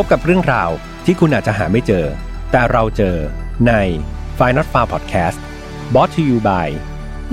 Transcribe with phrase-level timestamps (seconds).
[0.00, 0.70] พบกับเรื่องราว
[1.04, 2.06] ที่คุณอาจจะหาไม่เจอ
[2.52, 3.16] แต่เราเจอ
[3.66, 3.72] ใน
[4.38, 5.38] f i n a l f a r Podcast
[5.92, 6.68] brought to you by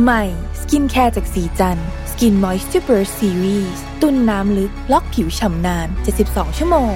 [0.04, 0.24] ใหม่
[0.62, 1.78] skincare จากศรีจัน
[2.12, 5.88] ทร์ Skin Moisture Burst Series ตุนน้ำลึก ล็อกผิวฉ่ำนาน
[6.24, 6.96] 72 ชั่วโมง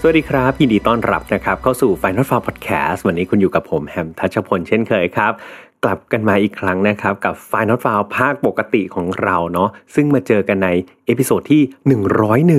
[0.00, 5.32] สวัสดีครับ ยินดีต้อนรับนะครับ เข้าสู่ Final f a r Podcast วันนี้คุณอยู่กับผมแฮมทัชพลเช่นเคยครับ
[5.84, 10.68] กลับกันมาอีกครั้งนะครับ กับ File Not Found ภาคปกติของเราเนาะซึ่งมาเจอกันใน
[11.06, 11.62] episode ที่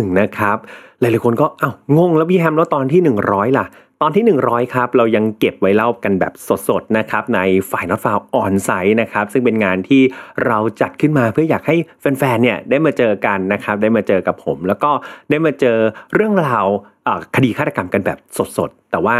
[0.08, 0.58] 101 นะครับ
[1.00, 3.66] หลายๆคนก็อ้าวงงแล้วพี่แฮมแล้วตอนที่ 100 ล่ะ
[4.02, 6.34] ตอนที่ 100 ครับ เรายังเก็บไว้เล่ากันแบบ
[6.68, 7.40] สดๆ นะครับ ใน
[7.72, 10.02] File Not Found Onsite นะครับ ซึ่งเป็นงานที่
[10.46, 14.92] เราจัดขึ้นมาเพื่ออยากให้แฟนๆเนี่ยได้มาเจอกันนะครับ ได้มาเจอกับผม แล้วก็
[15.30, 15.78] ได้มาเจอ
[16.16, 16.66] เรื่องราว
[17.36, 18.18] คดีฆาตกรรมกันแบบ
[18.58, 19.18] สดๆ แต่ว่า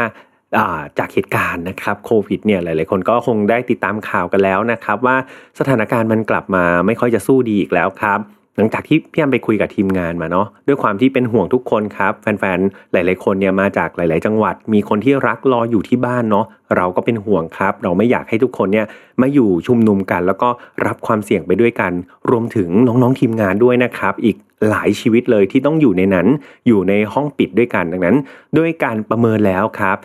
[1.00, 5.16] จากเหตุการณ์นะครับโควิดเนี่ยหลาย ๆ คนก็คงได้ติดตามข่าวกันแล้วนะครับ ว่า
[5.60, 8.20] สถานการณ์มันกลับมาไม่ค่อยจะสู้ดีอีกแล้วครับ
[8.58, 18.86] หลังจากที่พี่แอมไปคุยกับทีมงานมาเนาะด้วยความที่เป็นห่วงทุกคนครับ แฟน ๆ หลาย ๆ คนเนี่ยมาจากหลาย ๆ จังหวัด มีคนที่รักรออยู่ที่บ้านเนาะเราก็เป็นห่วงครับ เราไม่อยากให้ทุกคนเนี่ย
[19.22, 20.50] มาอยู่ชุมนุมกัน แล้วก็
[20.86, 21.92] รับความเสี่ยงไปด้วยกัน
[22.30, 24.36] รวมถึงน้อง ๆ ทีมงานด้วยนะครับอีก
[24.70, 26.28] หลายชีวิตเลยที่ต้องอยู่ในนั้น
[26.68, 28.18] อยู่ในห้องปิดด้วยกันดังนั้น
[28.58, 29.98] ด้วยการประเมินแล้วครับ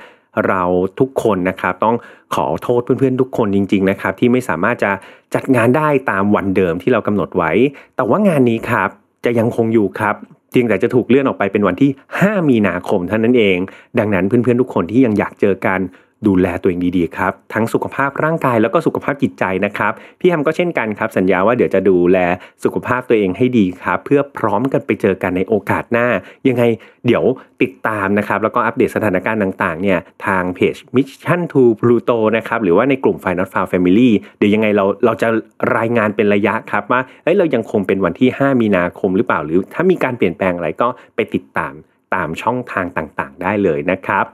[0.48, 0.62] เรา
[1.00, 1.96] ทุกคนนะครับ ต้อง
[2.34, 4.90] ขอโทษเพื่อนๆทุกคนจริง ๆนะครับ ที่ไม่สามารถจะ
[5.34, 7.52] จัดงานได้ตามวันเดิมที่เรากำหนดไว้
[7.96, 8.88] แต่ว่างานนี้ครับ
[9.24, 10.16] จะยังคงอยู่ครับ
[10.50, 13.56] เพียงแต่จะถูกเลื่อนออกไปเป็นวันที่ 5 มีนาคมเท่านั้นเอง
[13.98, 15.80] ดังนั้นเพื่อนๆทุกคนที่ยังอยากเจอกัน
[16.26, 22.18] ดูแลตัวเองดีๆครับ ทั้งสุขภาพร่างกายแล้วก็สุขภาพจิตใจนะครับ พี่แฮมก็เช่นกันครับ สัญญาว่าเดี๋ยวจะดูแล
[22.64, 26.06] สุขภาพตัวเองให้ดีครับ เพื่อพร้อมกันไปเจอกันในโอกาสหน้า
[26.48, 26.62] ยังไง
[27.06, 27.24] เดี๋ยว
[27.62, 35.28] ติดตามนะครับ แล้วก็อัปเดตสถานการณ์ต่างๆ เนี่ยทางเพจ Mission to Pluto นะครับ หรือว่าในกลุ่ม Final f i l Family เดี๋ยวยังไงเราเราจะ
[35.76, 41.74] รายงานเป็นระยะครับว่าเอ้ยเรายังคงเป็นวันที่ 5 มีนาคมหรือเปล่า หรือถ้ามีการเปลี่ยนแปลงอะไรก็ไปติดตาม
[42.14, 44.26] ตามช่องทางต่างๆ ได้เลยนะครับ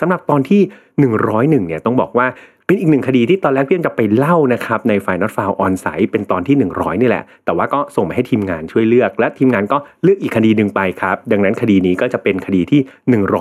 [0.00, 0.60] สำหรับตอนที่
[1.10, 2.28] 101เนี่ยต้องบอกว่า
[2.66, 12.80] เป็นอีกหนึ่งคดีที่ตอนแรกพี่จะไปเล่านะครับในฝ่ายนอตฟาวออนไซต์เป็นตอนที่ 100 นี่แหละ แต่ว่าก็ส่งมาให้ทีมงานช่วยเลือก และทีมงานก็เลือกอีกคดีหนึ่งไปครับ ดังนั้นคดีนี้ก็จะเป็นคดีที่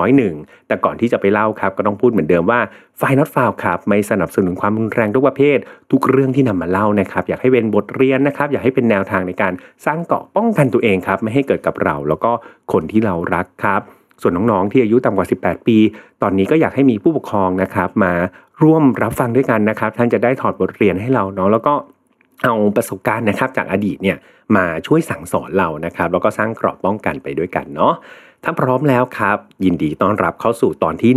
[0.03, 2.59] 101 แต่ก่อนที่จะไปเล่าครับ ก็ต้องพูดเหมือนเดิมว่า
[3.01, 5.57] ฝ่ายนอตฟาวครับไม่สนับสนุนความรุนแรงทุกประเภท
[5.91, 9.53] ทุกเรื่องที่นำมาเล่านะครับอยากให้เป็นบทเรียนนะครับอยากให้เป็นแนวทางในการ
[9.85, 12.31] สร้างเกราะป้องกันตัวเองครับไม่ให้เกิดกับเรา แล้วก็
[12.71, 13.81] คนที่เรารักครับ
[14.23, 15.77] ส่วนน้องๆที่อายุต่ำกว่า 18 ปี
[16.21, 18.13] ตอนนี้ก็อยากให้มีผู้ปกครองนะครับ มา
[18.63, 21.73] ร่วมรับฟังด้วยกันนะครับ ท่านจะได้ถอดบทเรียนให้เราเนาะแล้วก็
[22.43, 24.17] เอาประสบการณ์นะครับจากอดีตเนี่ย
[24.55, 27.93] มาช่วยสั่งสอนเรานะครับ แล้วก็สร้างกราะป้องกันไปด้วยกันเนาะ
[28.43, 31.11] ถ้าพร้อมแล้วครับ ยินดีต้อนรับเข้าสู่ตอนที่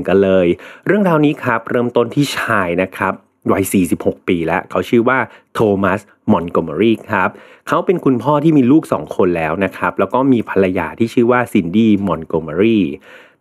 [0.00, 0.46] 101 กันเลย
[0.86, 3.14] เรื่องราวนี้ครับ เริ่มต้นที่ชายนะครับ
[3.52, 3.64] วัย
[3.96, 5.18] 46 ปีแล้ว เขาชื่อว่า
[5.54, 6.00] โทมัส
[6.32, 7.30] มอนโกเมอรีครับ
[7.68, 12.80] เขาเป็นคุณพ่อที่มีลูก 2 คนแล้วนะครับ แล้วก็มีภรรยาที่ชื่อว่าซินดี้มอนโกเมอรี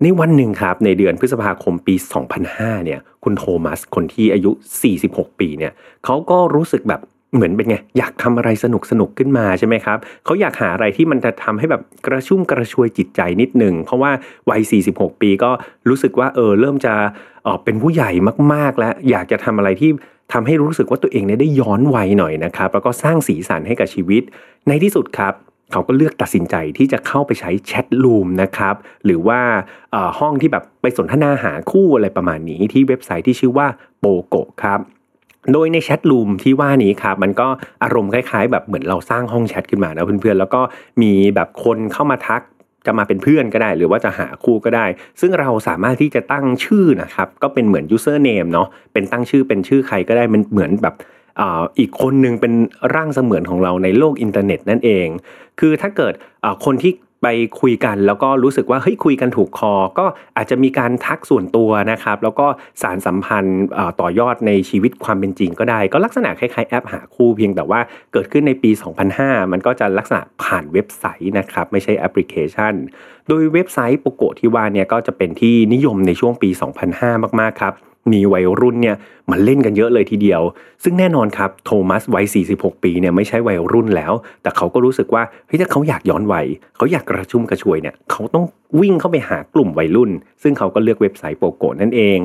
[0.02, 1.96] ในวันหนึ่งครับในเดือนพฤษภาคมปี
[2.40, 4.52] 2005 เนี่ย คุณโทมัสคนที่อายุ
[4.96, 5.74] 46 ปีเนี่ย
[6.06, 7.02] เขาก็รู้สึกแบบ
[7.35, 14.11] เหมือนเป็นไงอยากทำอะไรสนุกสนุกขึ้นมาใช่ไหมครับเขาอยากหาอะไรที่มันจะทำให้แบบกระชุ่มกระชวยจิตใจนิดหนึ่งเพราะว่า
[14.49, 14.61] วัย
[14.91, 15.51] 46 ปีก็
[15.89, 16.93] รู้สึกว่าเออเริ่มจะ
[17.43, 18.11] เออเป็นผู้ใหญ่
[18.53, 19.91] มาก ๆ แล้ว อยากจะทำอะไรที่
[20.33, 24.23] ทำให้รู้สึกว่าตัวเองเนี่ยได้ย้อนวัยหน่อยนะครับ แล้วก็สร้างสีสันให้กับชีวิต
[24.67, 25.33] ในที่สุดครับ
[25.72, 29.39] เขาก็เลือกตัดสินใจที่จะเข้าไปใช้แชทลูมนะครับหรือว่า
[30.19, 33.67] ห้องที่แบบไปสนทนาหาคู่อะไรประมาณนี้ที่เว็บไซต์ที่ชื่อว่า
[33.99, 34.79] โปโกครับ
[35.51, 37.47] โดยในแชทลูมที่ว่านี้ครับมันก็
[37.83, 40.61] อารมณ์คล้ายๆ แบบเหมือนเราสร้างห้องแชทขึ้นมานะเพื่อนๆแล้วก็
[41.01, 42.41] มีแบบคนเข้ามาทัก
[42.85, 44.85] จะมาเป็นเพื่อนก็ได้ หรือว่าจะหาคู่ก็ได้
[45.21, 50.95] ซึ่งเราสามารถที่จะตั้งชื่อนะครับ ก็เป็นเหมือน username เนาะเป็นตั้งชื่อเป็นชื่อใครก็ได้มันเหมือนแบบ
[51.79, 52.53] อีกคนนึงเป็น
[52.95, 55.07] ร่างเสมือนของเราในโลกอินเทอร์เน็ตนั่นเอง
[55.59, 56.13] คือถ้าเกิด
[56.65, 56.91] คนที่
[57.23, 57.28] ไป
[57.61, 60.06] คุยกันแล้วก็รู้สึกว่าเฮ้ยคุยกันถูกคอ ก็
[60.38, 62.47] อาจจะมีการทักส่วนตัวนะครับ แล้วก็
[62.81, 63.61] สารสัมพันธ์
[64.01, 67.79] ต่อยอดในชีวิตความเป็นจริงก็ได้ ก็ลักษณะคล้ายๆแอปหาคู่เพียงแต่ว่า
[68.13, 68.72] เกิดขึ้นในปี
[69.11, 72.73] 2005 มันก็จะลักษณะผ่านเว็บไซต์นะครับไม่ใช่แอปพลิเคชัน
[73.28, 76.49] โดยเว็บไซต์โปโกที่ว่าเนี่ยก็จะเป็นที่นิยมในช่วงปี
[76.91, 77.73] 2005 มากๆครับ
[78.14, 78.97] มีวัยรุ่นเนี่ย
[79.31, 80.41] มันเล่นกันเยอะเลยทีเดียว
[80.84, 82.25] ซึ่งแน่นอนครับโทมัสวัย
[82.55, 88.46] 46 ปีเนี่ยไม่ใช่วัยรุ่นแล้ว แต่เขาก็รู้สึกว่าเฮ้ยถ้าเขาอยากย้อนวัยเขาอยากกระชุ่มกระชวยเนี่ยเขาต้อง
[88.81, 90.11] วิ่งเข้าไปหากลุ่มวัยรุ่น
[90.43, 92.20] ซึ่งเขาก็เลือกเว็บไซต์โปโกนั่นเอง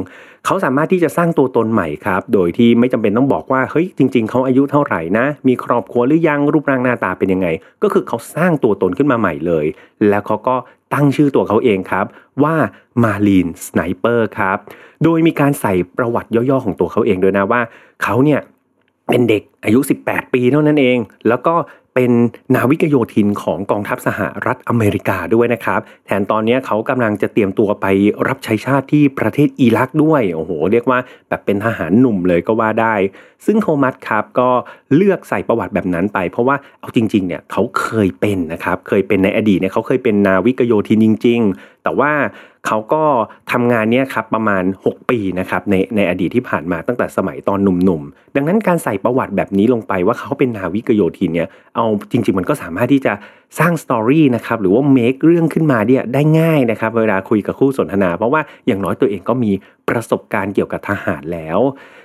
[0.47, 7.49] เขาสามารถที่จะสร้างตัวตนใหม่ครับ โดยที่ไม่จำเป็นต้องบอกว่าเฮ้ยจริง ๆเขาอายุเท่าไหร่นะ มีครอบครัวหรือยังรูปร่างหน้าตาเป็นยังไง
[7.83, 9.67] ก็คือเขาสร้างตัวตนขึ้นมาใหม่เลย
[10.09, 10.57] แล้วเขาก็
[10.95, 12.07] ตั้งชื่อตัวเขาเองครับ
[12.43, 12.55] ว่า
[13.03, 14.59] Marine Sniper ครับ
[15.05, 17.61] โดยมีการใส่ประวัติย่อๆของตัวเขาเองด้วยนะว่า
[18.03, 18.41] เขาเนี่ย
[19.09, 20.99] เป็นเด็กอายุ 18 ปีเท่านั้นเอง
[21.29, 21.55] แล้วก็
[22.01, 22.19] เป็น
[22.55, 27.87] นาวิกโยธินของกองทัพสหรัฐอเมริกาด้วยนะครับแถมตอนนี้เขากำลังจะเตรียมตัวไป
[28.29, 30.99] รับใช้ชาติที่ประเทศอิรักด้วยโอ้โหเรียกว่า
[31.29, 32.95] แบบเป็นทหารหนุ่มเลยก็ว่าได้
[33.47, 34.51] ซึ่งโทมัสครับก็
[34.95, 42.13] เลือกใส่ประวัติแบบนั้นไป เพราะว่าเอาจริงๆเนี่ยเขาเคยเป็นนะครับเคยเป็นในอดีตเนี่ยเขาเคยเป็นนาวิกโยธินจริง ๆ แต่ว่า
[42.67, 43.05] เขาก็
[43.53, 53.13] ทำงานเนี้ยครับประมาณ 6 ปีนะครับในในอดีตที่ผ่านมาตั้งแต่สมัยตอนหนุ่มๆ ดังนั้นการใส่ประวัติแบบนี้ลงไปว่าเขาเป็นนาวิกโยธินเนี่ยเอาจริง ๆ มันก็สามารถที่จะ
[53.59, 59.51] สร้างสตอรี่นะครับหรือว่าเมคเรื่องขึ้นมาเนี่ยได้ง่ายนะครับเวลาคุยกับคู่สนทนา เพราะว่าอย่างน้อยตัวเองก็มี
[59.89, 61.59] ประสบการณ์เกี่ยวกับทหารแล้ว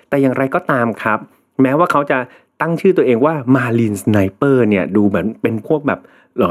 [0.10, 1.20] แต่อย่างไรก็ตามครับ
[1.62, 2.18] แม้ว่าเขาจะ
[2.62, 6.00] ตั้งชื่อตัวเองว่า Marine Sniper เนี่ยดูเหมือนเป็นพวกแบบ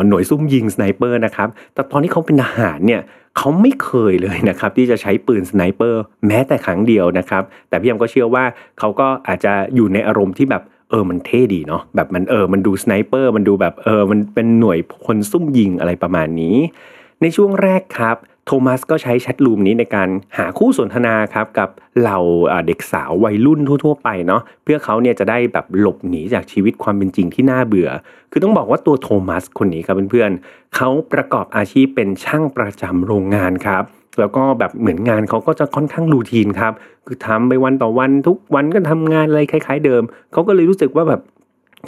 [0.08, 3.02] หน่วยซุ่มยิง sniper นะครับ แต่ตอนที่เขาเป็นทหารเนี่ย
[3.36, 8.44] เขาไม่เคยเลยนะครับที่จะใช้ปืน sniper แม้แต่ครั้งเดียวนะครับ แต่พี่แฮมก็เชื่อว่า
[8.78, 10.62] เขาก็อาจจะอยู่ในอารมณ์ที่แบบ
[10.92, 16.56] เออมันเท่ดีเนาะแบบมันเออมันดู sniper มันดูแบบเออมันเป็นหน่วยคนซุ่มยิงอะไรประมาณนี้
[17.22, 18.16] ในช่วงแรกครับ
[18.46, 20.08] โทมัสก็ใช้แชทลูมนี้ในการ
[20.38, 21.68] หาคู่สนทนาครับกับ
[21.98, 22.20] เหล่า
[22.66, 27.90] เด็กสาววัยรุ่นทั่วๆไปเนาะเพื่อเขาเนี่ยจะได้แบบหลบหนีจากชีวิตความเป็นจริงที่น่าเบื่อ
[28.30, 33.84] คือต้องบอกว่าตัวโทมัสคนนี้ครับเพื่อนๆเขาประกอบอาชีพเป็นช่างประจำโรงงานครับ
[34.18, 36.72] แล้วก็แบบเหมือนงานเขาก็จะค่อนข้างรูทีนครับ
[37.06, 41.20] คือทำไปวันต่อวันทุกวันก็ทำงานอะไรคล้าย ๆ เดิม เขาก็เลยรู้สึกว่าแบบ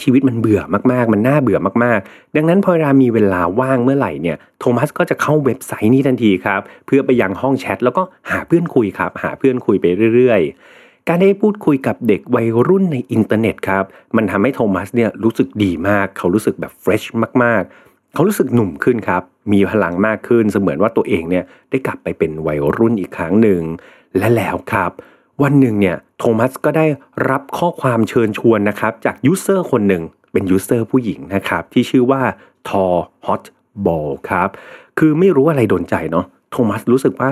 [0.02, 0.60] ชีวิตมันเบื่อ
[0.92, 13.84] มากๆ มันน่าเบื่อมากๆ ดังนั้นพอเวลามีเวลาว่างเมื่อไหร่เนี่ยโทมัสก็จะเข้าเว็บไซต์นี้ทันทีครับ เพื่อไปยังห้องแชทแล้วก็หาเพื่อนคุยครับ หาเพื่อนคุยไปเรื่อยๆ การได้พูดคุยกับเด็กวัยรุ่นในอินเทอร์เน็ตครับ
[14.16, 17.02] มันทำให้โทมัสเนี่ยรู้สึกดีมาก เขารู้สึกแบบ fresh
[17.42, 17.83] มากๆ
[18.14, 19.22] เขารู้สึกหนุ่มขึ้นครับ
[19.52, 23.60] มีพลังมากขึ้นเสมือนว่าตัวเองเนี่ยได้กลับไปเป็นวัยรุ่นอีกครั้งหนึ่ง
[24.18, 24.90] และแล้วครับ
[25.42, 26.86] วันหนึ่งเนี่ยโทมัสก็ได้
[27.30, 30.02] รับข้อความเชิญชวนนะครับ จาก user คนหนึ่ง
[30.32, 32.22] เป็น user ผู้หญิงนะครับ ที่ชื่อว่า
[32.68, 34.48] Talhotblond ครับ
[34.98, 37.28] คือไม่รู้อะไรโดนใจเนาะโทมัสรู้สึกว่า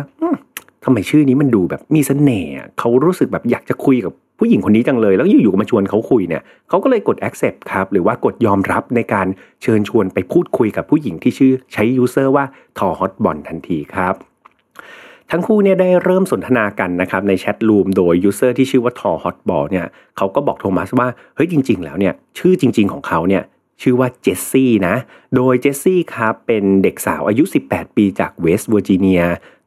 [0.84, 9.26] ทำไมชื่อนี้มันดูแบบมีเสน่ห์เขารู้สึกแบบอยากจะคุยกับผู้หญิงคนนี้จังเลย แล้วอยู่ๆมาชวนเขาคุยเนี่ยเขาก็เลยกด accept ครับ หรือว่ากดยอมรับในการ
[9.62, 12.44] เชิญชวนไปพูดคุยกับผู้หญิงที่ชื่อใช้ user ว่า
[12.78, 14.14] Talhotblond ทันทีครับ
[15.30, 19.86] ทั้งคู่เนี่ยได้เริ่มสนทนากันนะครับใน chat room โดย user ที่ชื่อว่า Talhotblond เนี่ย
[20.16, 23.42] เขาก็บอกโทมัสว่าเฮ้ยจริง ๆ แล้วเนี่ยชื่อจริง ๆของเขาเนี่ย
[23.82, 24.94] ชื่อว่าเจสซี่นะ
[25.36, 29.22] โดยเจสซี่ครับเป็นเด็กสาวอายุ 18 ปีจากเวสต์เวอร์จิเนีย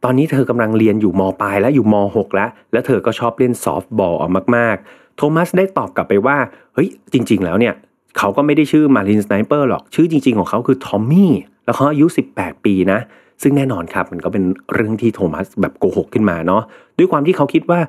[0.08, 4.24] ตอนนี้เธอกำลังเรียนอยู่มปลายแล้วอยู่ม .6 แล้ว แล้วเธอก็ชอบเล่นซอฟต์บอล
[4.56, 6.38] มากๆ โทมัสได้ตอบกลับไปว่า
[6.74, 7.74] เฮ้ย จริง ๆ แล้วเนี่ย
[8.18, 11.32] เขาก็ไม่ได้ชื่อ Marine Sniper หรอก ชื่อจริง ๆ ของเขาคือทอมมี่
[11.66, 12.06] แล้วเขาอายุ
[12.36, 13.00] 18 ปีนะ
[13.42, 14.44] ซึ่งแน่นอนครับ มันก็เป็น
[14.74, 16.62] เรื่องที่โทมัสแบบโกหกขึ้นมาเนาะ
[16.98, 17.80] ด้วยความที่เขาคิดว่า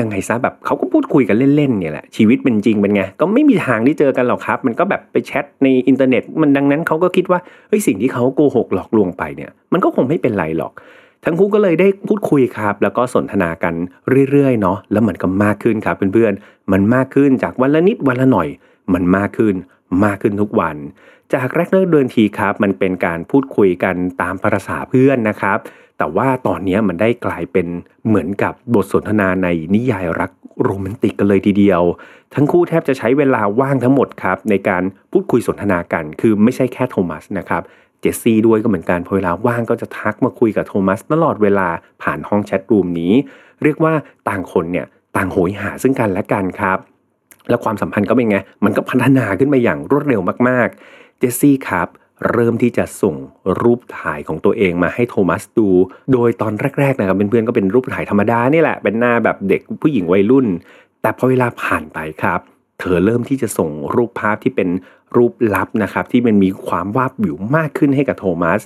[0.00, 10.72] ยังไงซะแบบเขาก็พูดคุยกันเล่นๆเนี่ยแหละ ชีวิตเป็นจริงเป็นไง ก็ไม่มีทางที่เจอกันหรอกครับ มันก็แบบไปแชทในอินเทอร์เน็ต มันดังนั้นเขาก็คิดว่าเฮ้ยสิ่งที่เขาโกหกหลอกลวงไปเนี่ย มันก็คงไม่เป็นไรหรอก
[11.24, 13.74] ทั้งคู่ก็เลยได้พูดคุยครับ แล้วก็สนทนากัน
[14.30, 18.48] เรื่อยๆเนาะแล้วมันก็มากขึ้นครับเพื่อนๆ มันมากขึ้นจากวันละนิดวันละหน่อย
[18.92, 19.54] มันมากขึ้น
[20.04, 20.76] มากขึ้นทุกวัน
[21.34, 25.58] จากแรกเริ่มเดินทีครับ มันเป็นการพูดคุยกันตามภาษาเพื่อนนะครับ
[25.98, 27.66] แต่ว่าตอนนี้มันได้กลายเป็น
[28.06, 30.30] เหมือนกับบทสนทนาในนิยายรัก
[30.62, 31.82] โรแมนติกกันเลยทีเดียว
[32.34, 34.82] ทั้งคู่แทบจะใช้เวลาว่างทั้งหมดครับในการ
[35.12, 37.62] พูดคุยสนทนากัน คือไม่ใช่แค่โทมัสนะครับ
[38.02, 41.68] เจสซี่ด้วยก็เหมือนกันพอเวลาว่างก็จะทักมาคุยกับโทมัสตลอดเวลา
[42.02, 43.12] ผ่านห้อง chat room นี้
[43.62, 43.92] เรียกว่า
[44.28, 46.78] ต่างคนเนี่ยต่างโหยหาซึ่งกันและกันครับ
[47.48, 51.88] แล้วความสัมพันธ์ก็เป็นไง มันก็พัฒนาขึ้นมาอย่างรวดเร็วมากๆ เจสซี่ครับ
[52.30, 53.16] เริ่มที่จะส่ง
[53.60, 55.68] รูปถ่ายของตัวเองมาให้โทมัสดู
[56.12, 60.46] โดยตอนแรกๆนะครับเพื่อนๆก็เป็นรูปถ่ายธรรมดานี่แหละ เป็นหน้าแบบเด็กผู้หญิงวัยรุ่น
[61.02, 62.40] แต่พอเวลาผ่านไปครับ
[62.82, 64.68] เธอเริ่มที่จะส่งรูปภาพที่เป็น
[65.16, 68.60] รูปลับนะครับ ที่มันมีความวาบวิวมากขึ้นให้กับโทมัส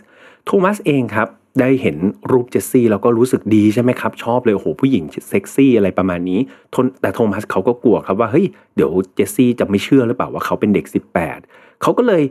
[0.46, 1.28] โทมัสเองครับ
[1.60, 1.96] ได้เห็น
[2.30, 6.40] รูปเจสซี่แล้วก็รู้สึกดีใช่ไหมครับ ชอบเลยโอ้โหผู้หญิงเซ็กซี่อะไรประมาณนี้
[7.00, 8.46] แต่โทมัสเขาก็กลัวครับว่าเฮ้ย
[8.76, 10.84] เดี๋ยวเจสซี่จะไม่เชื่อหรือเปล่าว่าเขาเป็นเด็ก
[11.34, 12.22] 18 เขาก็เลย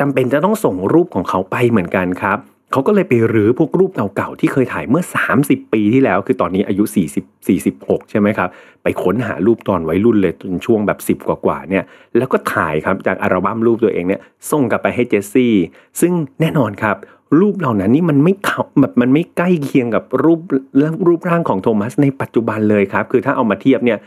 [0.00, 2.38] จำเป็นจะต้องส่งรูปของเขาไปเหมือนกันครับ
[2.72, 5.02] เขาก็เลยไปรื้อพวกรูปเก่าๆที่เคยถ่ายเมื่อ
[5.38, 6.84] 30 ปีที่แล้ว คือตอนนี้อายุ
[7.16, 8.48] 40 46 ใช่ไหมครับ
[8.82, 11.84] ไปค้นหารูปตอนวัยรุ่นเลยจนช่วงแบบ 10 กว่าๆเนี่ย
[12.16, 15.54] แล้วก็ถ่ายครับจากอัลบั้มรูปตัวเองเนี่ยส่งกลับไปให้เจสซี่
[16.00, 16.96] ซึ่งแน่นอนครับ
[17.40, 20.40] รูปเหล่านั้นนี่มันไม่เข้าแบบมันไม่ใกล้เคียงกับรูป
[20.78, 23.98] และรูปร่างของโทมัสในปัจจุบันเลยครับ คือถ้าเอามาเทียบเนี่ย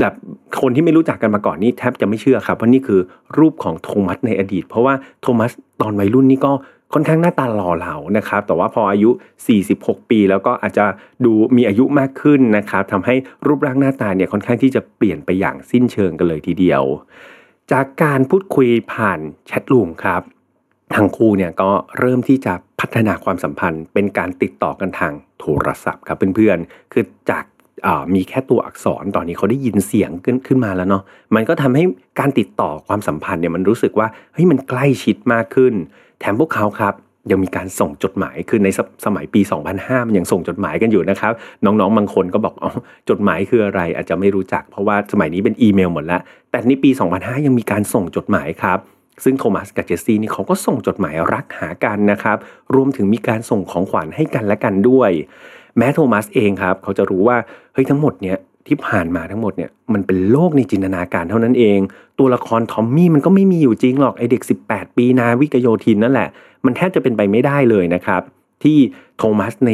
[0.00, 0.14] แบบ
[0.60, 3.00] คนที่ไม่รู้จักกันมาก่อนนี่แทบจะไม่เชื่อครับว่านี่คือ
[3.38, 6.52] รูปของโทมัสในอดีต เพราะว่าโทมัสตอนวัยรุ่นนี่ก็
[6.92, 9.10] ค่อนข้างหน้าตาหล่อเหลานะครับ แต่ว่าพออายุ
[9.60, 10.84] 46 ปี แล้วก็อาจจะ
[11.24, 13.14] ดูมีอายุมากขึ้นนะครับทำให้
[13.46, 16.82] รูปร่างหน้าตาเนี่ยค่อนข้างที่จะเปลี่ยนไปอย่างสิ้นเชิงกันเลยทีเดียว
[17.72, 20.22] จากการพูดคุยผ่านแชทรูมครับ
[20.94, 27.44] ทั้งคู่เนี่ยก็เริ่มที่จะพัฒนาความสัมพันธ์ เป็นการติดต่อกันทางโทรศัพท์ครับเพื่อนๆ คือจาก
[28.14, 31.02] มีแค่ตัวอักษรตอนนี้เขาได้ยินเสียงขึ้นขึ้นมาแล้วเนาะ
[31.34, 31.84] มันก็ทำให้
[32.20, 35.74] การติดต่อความสัมพันธ์เนี่ยมันรู้สึกว่าเฮ้ยมันใกล้ชิดมากขึ้น
[36.20, 36.94] แถมพวกเขาครับ
[37.30, 39.40] ยังมีการส่งจดหมาย คือในสสมัยปี
[39.74, 41.32] 2005 มันยังส่งจดหมายกันอยู่นะครับ
[41.64, 42.72] น้องๆ บางคนก็บอกอ๋อ
[43.10, 46.20] จดหมายคืออะไร อาจจะไม่รู้จัก เพราะว่าสมัยนี้เป็นอีเมลหมดแล้ว
[46.50, 48.78] แต่ในปี 2005 ยังมีการส่งจดหมายครับ
[49.24, 52.36] ซึ่งโทมัสกับเจสซี่นี่เขาก็ส่งจดหมายรักหากันนะครับ
[52.74, 55.10] รวมถึงมีการส่งของขวัญให้กันและกันด้วย
[55.76, 57.36] แม้โทมัสเองครับ เขาจะรู้ว่า
[57.72, 61.78] เฮ้ยทั้งหมดเนี่ย ที่ผ่านมาทั้งหมดเนี่ยมันเป็นโลกในจินตนาการเท่านั้นเอง
[62.18, 66.28] ตัวละครทอมมี่มันก็ไม่มีอยู่จริงหรอกไอเด็ก 18 ปีนาวิกโยธินนั่นแหละ
[66.64, 68.22] มันแทบจะเป็นไปไม่ได้เลยนะครับ
[68.62, 68.78] ที่
[69.18, 69.72] โทมัสใน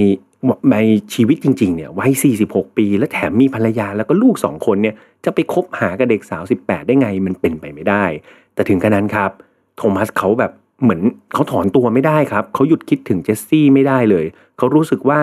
[0.72, 0.76] ใน
[1.14, 2.12] ชีวิตจริงๆเนี่ยวัย
[2.44, 4.94] 46 ปี และแถมมีภรรยาแล้วก็ลูกสองคนเนี่ย
[5.24, 8.04] จะไปคบหากับเด็กสาว 18 ได้ไงมันเป็นไปไม่ได้
[8.54, 9.30] แต่ถึงกระนั้นครับ
[9.76, 11.02] โทมัสเขาแบบเหมือน
[11.34, 14.24] เขาถอนตัวไม่ได้ครับเขาหยุดคิดถึงเจสซี่ไม่ได้เลย
[14.58, 15.18] เขารู้สึกว่า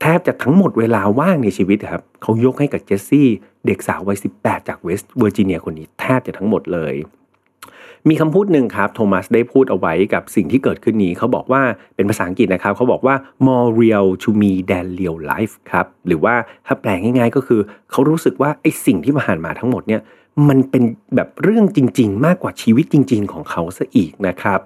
[0.00, 3.28] แทบจะทั้งหมดเวลาว่างในชีวิตครับเขายกให้กับเจสซี่
[3.66, 6.94] เด็กสาววัย 18 จากเวสต์เวอร์จิเนียคนนี้แทบจะทั้งหมดเลย
[8.08, 11.62] มีคำพูดหนึ่งครับโทมัสได้พูดเอาไว้กับสิ่งที่เกิดขึ้นนี้เขาบอกว่า
[11.96, 13.14] เป็นภาษาอังกฤษนะครับ เขาบอกว่า
[13.46, 16.34] more real to me than real life ครับ หรือว่า
[16.66, 20.00] ถ้าแปลงง่ายๆก็คือ เขารู้สึกว่าไอ้สิ่งที่ผ่านมาทั้งหมดเนี่ย
[20.48, 20.84] มันเป็น
[21.16, 24.60] แบบเรื่องจริง ๆ มากกว่าชีวิตจริง ๆ ของเขาซะอีกนะครับ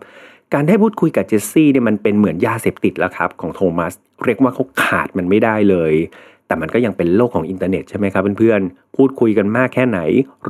[0.55, 3.93] การได้พูดคุยกับเจสซี่เนี่ยมันเป็นเหมือนยาเสพติดแล้วครับของโทมัส
[4.25, 5.95] เรียกว่าเขาขาดมันไม่ได้เลย
[6.47, 10.01] แต่มันก็ยังเป็นโลกของอินเทอร์เน็ตใช่ไหมครับเพื่อนๆ พูดคุยกันมากแค่ไหน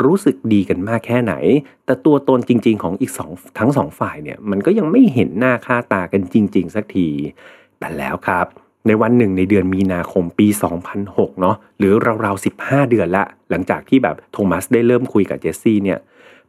[0.02, 1.34] รู้สึกดีกันมากแค่ไหน
[1.86, 7.08] แต่ตัวตนจริง ๆ ของอีกสองทั้งสองฝ่ายเนี่ยมันก็ยังไม่เห็นหน้าค่าตากันจริง ๆ สักที
[7.78, 8.46] แต่แล้วครับ
[8.86, 10.46] ในวันหนึ่งในเดือนมีนาคมปี
[10.94, 11.92] 2006 เนาะหรือ
[12.24, 15.98] ราวๆ 15 เดือนละ หลังจากที่แบบโทมัสได้เริ่มคุยกับเจสซี่เนี่ย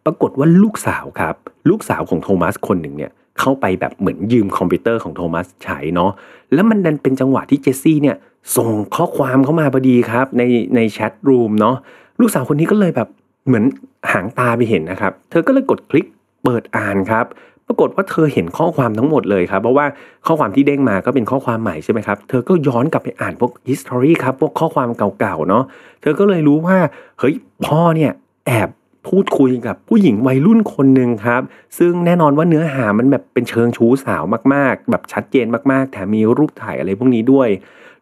[0.05, 1.35] ปรากฏว่าลูกสาวครับ
[1.69, 6.11] ลูกสาวของโทมัสคนหนึ่งเนี่ย เข้าไปแบบเหมือนยืมคอมพิวเตอร์ของโทมัสใช้เนาะ
[6.53, 8.17] แล้วมันดันเป็นจังหวะที่เจสซี่เนี่ย
[8.57, 10.43] ส่งข้อความเข้ามาพอดีครับใน
[10.75, 11.75] ในแชทรูมเนาะ
[12.19, 13.09] ลูกสาวคนนี้ก็เลยแบบ
[13.47, 13.65] เหมือน
[14.11, 16.05] หางตาไปเห็นนะครับ เธอก็เลยกดคลิก
[16.43, 17.25] เปิดอ่านครับ
[17.67, 19.85] ปรากฏว่าเธอเห็นข้อความทั้งหมดเลยครับ เพราะว่า
[20.27, 25.63] ข้อความที่เด้งมาก็เป็นข้อความใหม่ใช่ไหมครับ เธอก็ย้อนกลับไปอ่านพวก history ครับ พวกข้อความเก่าๆเนาะ
[26.01, 26.77] เธอก็เลยรู้ว่า
[27.19, 27.33] เฮ้ย
[27.65, 28.11] พ่อเนี่ย
[28.47, 28.69] แอบ
[29.07, 31.41] พูดคุยกับผู้หญิงวัยรุ่นคนหนึ่งครับ
[31.77, 37.49] ซึ่งแน่นอนว่าเนื้อหามันแบบเป็นเชิงชู้สาวมากๆ แบบชัดเจนมากๆ แถมมีรูปถ่ายอะไรพวกนี้ด้วย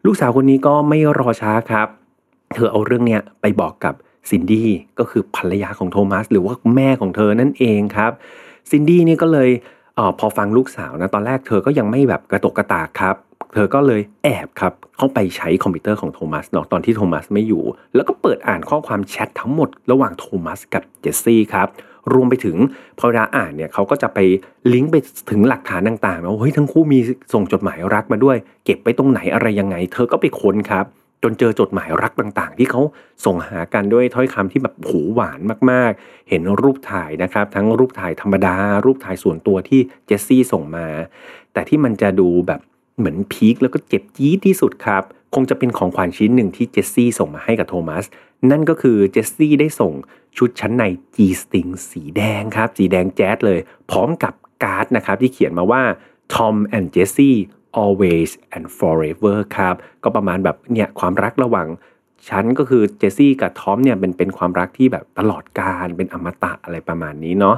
[0.06, 1.88] ลูกสาวคนนี้ก็ไม่รอช้าครับ
[2.54, 3.94] เธอเอาเรื่องเนี้ยไปบอกกับ
[4.30, 4.68] ซินดี้
[4.98, 8.12] ก็คือภรรยาของโทมัส หรือว่าแม่ของเธอนั่นเองครับ
[8.70, 9.50] ซินดี้นี่ก็เลย
[9.98, 13.16] ออพอฟังลูกสาวนะตอนแรกเธอก็ยังไม่แบบกระโตกกระตากครับ
[13.54, 17.62] เธอก็เลยแอบครับเข้าไปใช้คอมพิวเตอร์ของโทมัสเนาะตอนที่โทมัสไม่อยู่
[17.94, 21.68] แล้วก็เปิดอ่านข้อความแชททั้งหมดระหว่างโทมัสกับเจสซี่ครับ
[22.12, 22.56] รวมไปถึง
[22.98, 24.18] พอเวลาอ่านเนี่ยเขาก็จะไป
[24.72, 24.96] ลิงก์ไป
[25.30, 26.98] ถึงหลักฐานต่างๆเนาะเฮ้ยทั้งคู่มี
[27.32, 30.84] ส่งจดหมายรักมาด้วย เก็บไปตรงไหนอะไรยังไง เธอก็ไปค้นครับ
[31.22, 32.80] จนเจอจดหมายรักต่างๆ ที่เขา
[33.24, 40.86] ส่งหากันด้วยถ้อยคำที่แบบหูหวานมากๆ เห็นรูปถ่ายนะครับ ทั้งรูปถ่ายธรรมดา รูปถ่ายส่วนตัวที่เจสซี่ส่งมา
[41.52, 42.60] แต่ที่มันจะดูแบบ
[42.98, 45.02] เหมือนพีคแล้วก็เจ็บจี๊ดที่สุดครับ
[45.34, 48.04] คงจะเป็นของขวัญชิ้นหนึ่งที่เจสซี่ส่งมาให้กับโทมัส
[48.50, 49.92] นั่นก็คือเจสซี่ได้ส่ง
[50.38, 50.84] ชุดชั้นใน
[51.16, 53.60] G string สีแดงครับ สีแดงแจ๊ดเลย
[53.90, 55.82] พร้อมกับการ์ดนะครับ ที่เขียนมาว่า
[56.34, 57.38] Tom and Jessie
[57.82, 59.74] always and forever ครับ
[60.04, 61.68] ก็ประมาณแบบเนี่ยความรักระหว่าง
[62.28, 67.56] ฉันก็คือเจสซี่กับทอมเนี่ยเป็นเป็นความรักที่แบบตลอดกาลเป็นอมตะอะไรประมาณนี้เนาะ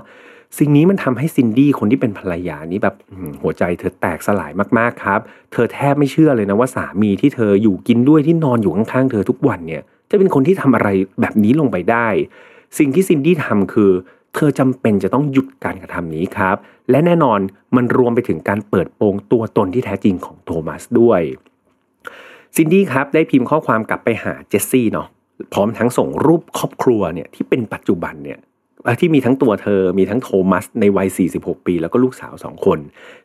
[0.58, 2.94] สิ่งนี้มันทำให้ซินดี้คนที่เป็นภรรยานี้แบบ
[3.42, 5.20] หัวใจเธอแตกสลายมากๆครับ
[5.52, 10.88] เธอแทบไม่เชื่อเลยนะว่าสามีที่เธออยู่กินด้วยที่นอนอยู่ข้างๆเธอทุกวันเนี่ย จะเป็นคนที่ทำอะไร
[11.20, 12.08] แบบนี้ลงไปได้
[12.78, 13.90] สิ่งที่ซินดี้ทำคือ
[14.34, 16.56] เธอจำเป็นจะต้องหยุดการกระทำนี้ครับ
[16.90, 17.38] และแน่นอน
[17.76, 21.20] มันรวมไปถึงการเปิดโปงตัวตนที่แท้จริงของโทมัสด้วย
[22.56, 25.08] ซินดี้ครับได้พิมพ์ข้อความกลับไปหาเจสซี่เนาะ
[25.52, 28.38] พร้อมทั้งส่งรูปครอบครัวเนี่ยที่เป็นปัจจุบันเนี่ย
[29.00, 32.78] ที่มีทั้งตัวเธอมีทั้งโทมัสในวัย 46 ปี แล้วก็ลูกสาวสองคน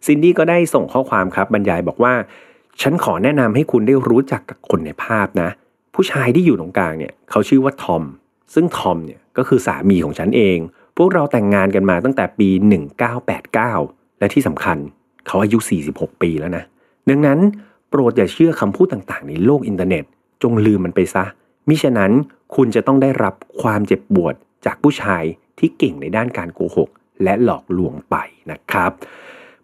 [0.06, 2.14] ซินดี้ก็ได้ส่งข้อความครับบรรยายบอกว่า
[2.82, 5.50] ฉันขอแนะนำให้คุณได้รู้จักกับคนในภาพนะ
[5.96, 8.04] ผู้ชายที่อยู่ตรงกลางเนี่ยเขาชื่อว่าทอม
[8.54, 10.58] ซึ่งทอมเนี่ยก็คือสามีของฉันเอง
[10.98, 12.50] พวกเราแต่งงานกันมาตั้งแต่ปี
[13.30, 14.78] 1989 และที่สำคัญ
[15.28, 15.58] เขาอายุ
[15.90, 16.64] 46 ปีแล้วนะ
[17.10, 17.40] ดังนั้น
[17.90, 20.04] โปรดอย่าเชื่อคำพูดต่างๆ ในโลกอินเทอร์เน็ต
[20.44, 21.26] จงลืมมันไปซะ
[21.68, 22.12] มิฉะนั้น
[22.56, 25.24] คุณจะต้องได้รับความเจ็บปวด จากผู้ชาย
[25.60, 26.90] ที่เก่งในด้านการโกหก
[27.24, 28.16] และหลอกลวงไป
[28.52, 28.92] นะครับ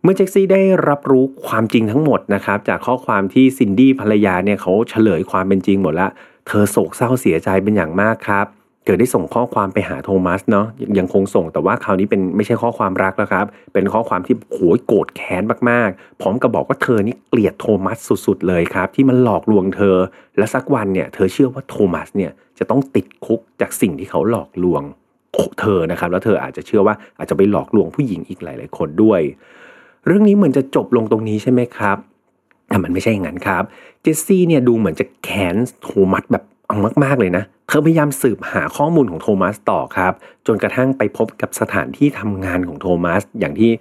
[0.01, 6.07] เมื่อเจสซี่ได้รับรู้ความจริงทั้งหมดนะครับ จากข้อความที่ซินดี้ภรรยาเนี่ยเขาเฉลยความเป็นจริงหมดละ
[6.47, 8.47] เธอโศกเศร้าเสียใจเป็นอย่างมากครับ
[8.87, 10.65] เธอได้ส่งข้อความไปหาโทมัสเนาะ
[10.99, 19.97] ยังคงส่งแต่ว่าคราวนี้เป็นไม่ใช่ข้อความรักแล้วครับ เป็นข้อความที่โหโกรธแค้นมากๆ พร้อมกับบอกว่าเธอนี่เกลียดโทมัสสุดๆเลยครับ ที่มันหลอกลวงเธอ
[20.37, 24.81] และสักวันเนี่ยเธอเชื่อว่าโทมัสเนี่ยจะต้องติดคุกจากสิ่งที่เขาหลอกลวง
[25.61, 29.21] เธอนะครับ แล้วเธออาจจะเชื่อว่าอาจจะไปหลอกลวงผู้หญิงอีกหลาย ๆ คนด้วย
[30.05, 31.97] เรื่องนี้เหมือนจะจบลงตรงนี้ใช่ไหมครับ
[32.69, 33.63] แต่มันไม่ใช่อย่างนั้นครับ
[34.01, 40.13] เจสซี่เนี่ยดูเหมือนจะแค้นโทมัสแบบ เอามากๆเลยนะ เธอพยายามสืบหาข้อมูลของโทมัสต่อครับ
[40.47, 43.71] จนกระทั่งไปพบกับสถานที่ทำงานของโทมัส อย่างที่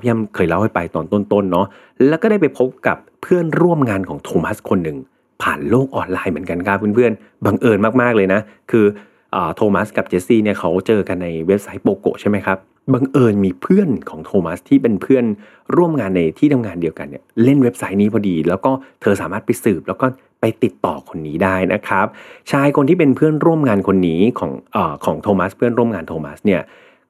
[0.00, 1.66] พี่ยมเคยเล่าให้ไปตอนต้นๆเนาะ
[2.08, 4.98] แล้วก็ได้ไปพบกับเพื่อนร่วมงานของโทมัสคนหนึ่ง
[5.42, 8.84] ผ่านโลกออนไลน์เหมือนกันครับเพื่อนๆบังเอิญมากๆเลยนะ คือ
[9.56, 12.58] โทมัสกับเจสซี่เนี่ยเขาเจอกันในเว็บไซต์ Pogo ใช่ไหมครับ
[12.92, 15.24] บังเอิญมีเพื่อนของโทมัสที่เป็นเพื่อน
[15.76, 18.70] ร่วมงานในที่ทำงานเดียวกันเนี่ยเล่นเว็บไซต์นี้พอดี แล้วก็
[19.02, 20.06] เธอสามารถไปสืบแล้วก็
[20.40, 22.06] ไปติดต่อคนนี้ได้นะครับ
[22.50, 26.60] ชายคนที่เป็นเพื่อนร่วมงานคนนี้ของเอ่อของโทมัสเพื่อนร่วมงานโทมัสเนี่ย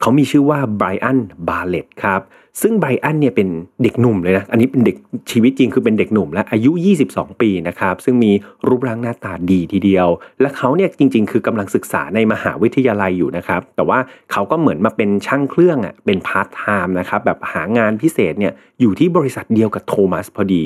[0.04, 1.18] เขามีชื่อว่าไบรอัน
[1.48, 2.20] บาร์เร็ตต์ครับ
[2.62, 3.48] ซึ่งไบรอันเนี่ยเป็น
[3.82, 4.96] เด็กหนุ่มเลยนะ อันนี้เป็นเด็ก
[5.30, 6.70] ชีวิตจริงคือเป็นเด็กหนุ่มและอายุ
[7.06, 8.32] 22 ปีนะครับ ซึ่งมี
[8.68, 10.08] รูปร่างหน้าตาดีทีเดียว
[10.40, 13.98] และเขาเนี่ยจริง ๆ คือกำลังศึกษาในมหาวิทยาลัยอยู่นะครับ แต่ว่า
[14.32, 20.64] เขาก็เหมือนมาเป็นช่างเครื่องอะ เป็นพาร์ทไทม์นะครับ แบบหางานพิเศษเนี่ยอยู่ที่บริษัทเดียวกับโทมัสพอดี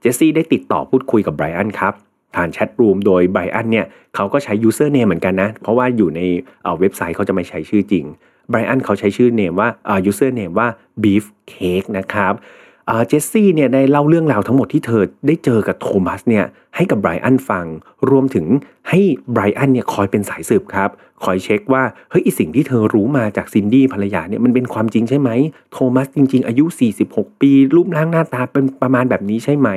[0.00, 1.94] เจสซี่ได้ติดต่อพูดคุยกับไบรอันครับ
[2.34, 6.20] ผ่าน chat room โดยไบรอันเนี่ยเขาก็ใช้ user name เหมือนกันนะ เพราะว่าอยู่ใน
[6.80, 8.06] เว็บไซต์เขาจะไม่ใช้ชื่อจริง
[8.50, 10.68] ไบรอันเขาใช้ชื่อ name ว่าอ่า user name ว่า
[11.02, 12.34] beef cake นะครับ
[13.08, 16.44] เจสซี่เนี่ยได้เล่าเรื่องราวทั้งหมดที่เธอได้เจอกับโทมัสเนี่ย
[16.76, 17.66] ให้กับไบรอันฟัง
[18.10, 18.46] รวมถึง
[18.88, 19.00] ให้
[19.32, 20.90] ไบรอันเนี่ยคอยเป็นสายสืบครับ
[21.24, 25.30] คอยเช็คว่าเฮ้ยสิ่งที่เธอรู้มาจากซินดี้ภรรยาเนี่ยมันเป็นความจริงใช่ไหม
[25.72, 26.64] โทมัสจริง ๆ อายุ
[27.02, 29.68] 46 ปี รูปร่างหน้าตาเป็นประมาณแบบนี้ใช่ไหม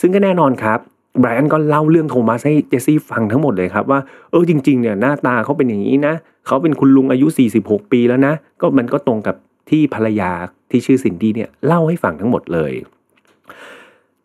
[0.00, 0.78] ซึ่งก็แน่นอนครับ
[1.20, 4.00] ไบรอันก็เล่าเรื่องโทมัสให้เจสซี่ฟังทั้งหมดเลยครับว่า
[4.30, 6.14] เออจริง ๆ เนี่ยหน้าตาเขาเป็นอย่างนี้นะ
[6.46, 7.26] เขาเป็นคุณลุงอายุ
[7.60, 9.36] 46 ปีแล้วนะ ก็มันก็ตรงกับ
[9.70, 10.30] ที่ภรรยา
[10.70, 12.72] ที่ชื่อซินดี้เนี่ยเล่าให้ฟังทั้งหมดเลย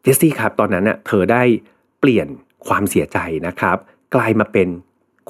[0.02, 1.44] เจสซี่ครับตอนนั้นเน่ะเธอได้
[2.00, 2.28] เปลี่ยน
[2.68, 3.78] ความเสียใจนะครับ
[4.16, 4.68] กลายมาเป็น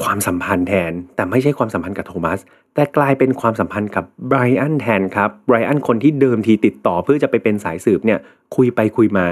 [0.01, 2.39] ความสัมพันธ์แทน แต่ไม่ใช่ความสัมพันธ์กับโทมัส
[2.73, 8.19] แต่กลายเป็นความสัมพันธ์กับไบรอันแทนครับไบรอันคนที่เดิมทีติดต่อเพื่อจะไปเป็นสายสืบเนี่ย
[8.55, 9.25] คุยไปคุยมา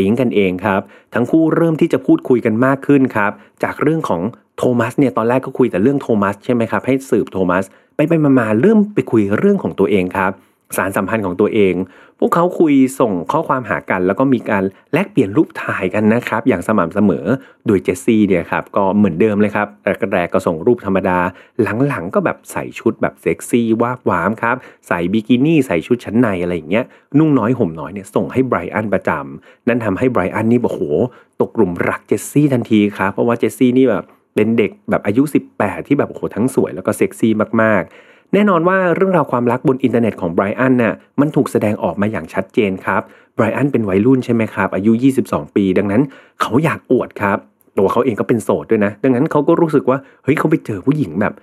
[0.00, 0.80] ปิ๊งกันเองครับ
[1.14, 3.32] ทั้งคู่เริ่มที่จะพูดคุยกันมากขึ้นครับ
[3.62, 4.20] จากเรื่องของ
[4.56, 7.64] โทมัสเนี่ยตอนแรกก็คุยแต่เรื่องโทมัสใช่ไหมครับให้สืบโทมัส
[7.96, 10.32] ไปไปมาเริ่มไปคุยเรื่องของตัวเองครับ
[10.76, 11.74] สานสัมพันธ์ของตัวเอง
[12.18, 17.26] พวกเขาคุยส่งข้อความหากันแล้วก็มีการแลกเปลี่ยนรูปถ่ายกันนะครับ อย่างสม่ำเสมอ
[17.66, 19.68] โดยเจสซี่เนี่ยครับก็เหมือนเดิมเลยครับ
[20.14, 21.18] แรกๆก็ส่งรูปธรรมดา
[21.88, 24.56] หลังๆก็แบบใส่ชุดแบบเซ็กซี่วาบหวามครับ
[24.88, 26.84] ใส่บิกินี่ใส่ชุดชั้นในอะไรอย่างเงี้ย
[27.18, 30.80] นุ่งน้อยห่มน้อยเนี่ยส่งให้ไบรอันประจำนั่นทำให้ไบรอันนี่โอ้โห
[31.40, 34.04] ตกหลุมรักเจสซี่ทันทีครับเพราะว่าเจสซี่นี่แบบ
[34.34, 35.22] เป็นเด็กแบบอายุ
[35.56, 37.92] 18 ที่แบบโอ้โหทั้งสวยแล้วก็เซ็กซี่มากๆ
[38.34, 43.02] แน่นอนว่าเรื่องราวความรักบนอินเทอร์เน็ตของไบรอันน่ะมันถูกแสดงออกมาอย่างชัดเจนครับ
[43.34, 46.02] ไบรอันเป็นวัยรุ่นใช่ไหมครับ อายุ 22 ปี ดังนั้น
[46.40, 47.38] เขาอยากอวดครับ
[47.78, 51.34] ตัวเขาเองก็เป็นโสดด้วยนะ ดังนั้นเขาก็รู้สึกว่าเฮ้ยเขาไปเจอผู้หญิงแบบ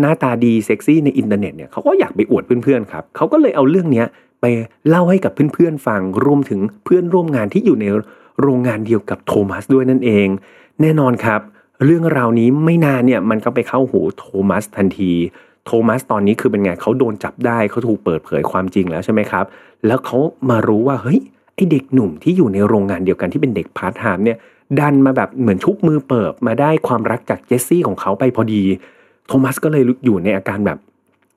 [0.00, 4.04] หน้าตาดีเซ็กซี่ในอินเทอร์เน็ตเนี่ยเขาก็อยากไปอวดเพื่อนๆครับเขาก็เลยเอาเรื่องนี้
[4.40, 4.44] ไป
[4.88, 7.86] เล่าให้กับเพื่อนๆฟังรวมถึงเพื่อนร่วมงานที่อยู่ใน
[8.40, 10.28] โรงงานเดียวกับโทมัสด้วยนั่นเอง
[10.80, 11.40] แน่นอนครับ
[11.84, 15.12] เรื่องราวนี้ไม่นานเนี่ยมันก็ไปเข้าหูโทมัสทันที
[15.66, 19.44] โทมัสตอนนี้คือเป็นไงเขาโดนจับได้เขาถูกเปิดเผยความจริงแล้วใช่ไหมครับ
[19.86, 20.18] แล้วเขา
[20.50, 21.20] มารู้ว่าเฮ้ย
[21.54, 24.38] ไอเด็กหนุ่มที่อยู่ในโรงงานเดียวกันที่เป็นเด็กพาร์ทไทม์เนี่ย
[24.78, 28.62] ดันมาแบบเหมือนชุบมือเปิบมาได้ความรักจากเจสซี่ของเขาไปพอดี
[29.28, 30.78] โทมัสก็เลยอยู่ในอาการแบบ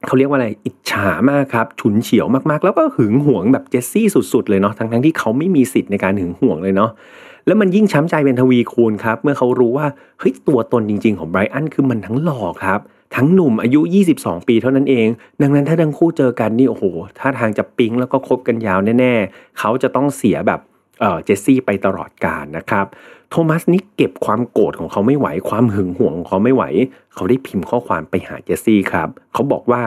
[0.08, 6.92] เขาเรียกว่าอะไรอิจฉามากครับ ฉุนเฉียวมากๆ แล้วก็หึงหวงแบบเจสซี่สุดๆเลยเนาะทั้งๆที่เขาไม่มีสิทธิ์ในการหึงหวงเลยเนาะ
[7.48, 9.88] แล้วมันยิ่งช้ำใจเป็นทวีคูณครับ เมื่อเขารู้ว่า
[10.20, 12.80] เฮ้ยตัวตนจริง ๆ ของไบรอันคือมันทั้งหล่อครับ
[13.16, 13.82] ทั้งหนุ่มอายุ
[14.14, 15.08] 22 ปีเท่านั้นเอง
[15.42, 16.84] ดังนั้นถ้าทั้งคู่เจอกันนี่โอ้โห
[17.20, 20.60] ถ้าทางจะปิ๊งแล้วก็คบกันยาวแน่ๆ เขาจะต้องเสียแบบ
[21.00, 22.86] เออเจสซี่ไปตลอดกาลนะครับ
[23.30, 26.64] โทมัสนี่เก็บความโกรธของเขาไม่ไหว ความหึงหวงของเขาไม่ไหว
[27.14, 29.82] เขาได้พิมพ์ข้อความไปหาเจสซี่ครับ เขาบอกว่า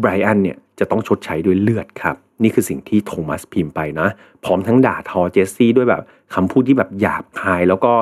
[0.00, 4.08] ไบรอันเนี่ยจะต้องชดใช้ด้วยเลือดครับ นี่คือสิ่งที่โทมัสพิมพ์ไปนะ
[4.44, 6.02] พร้อมทั้งด่าทอเจสซี่ด้วยแบบ
[6.34, 7.92] คำพูดที่แบบหยาบคาย แล้วก็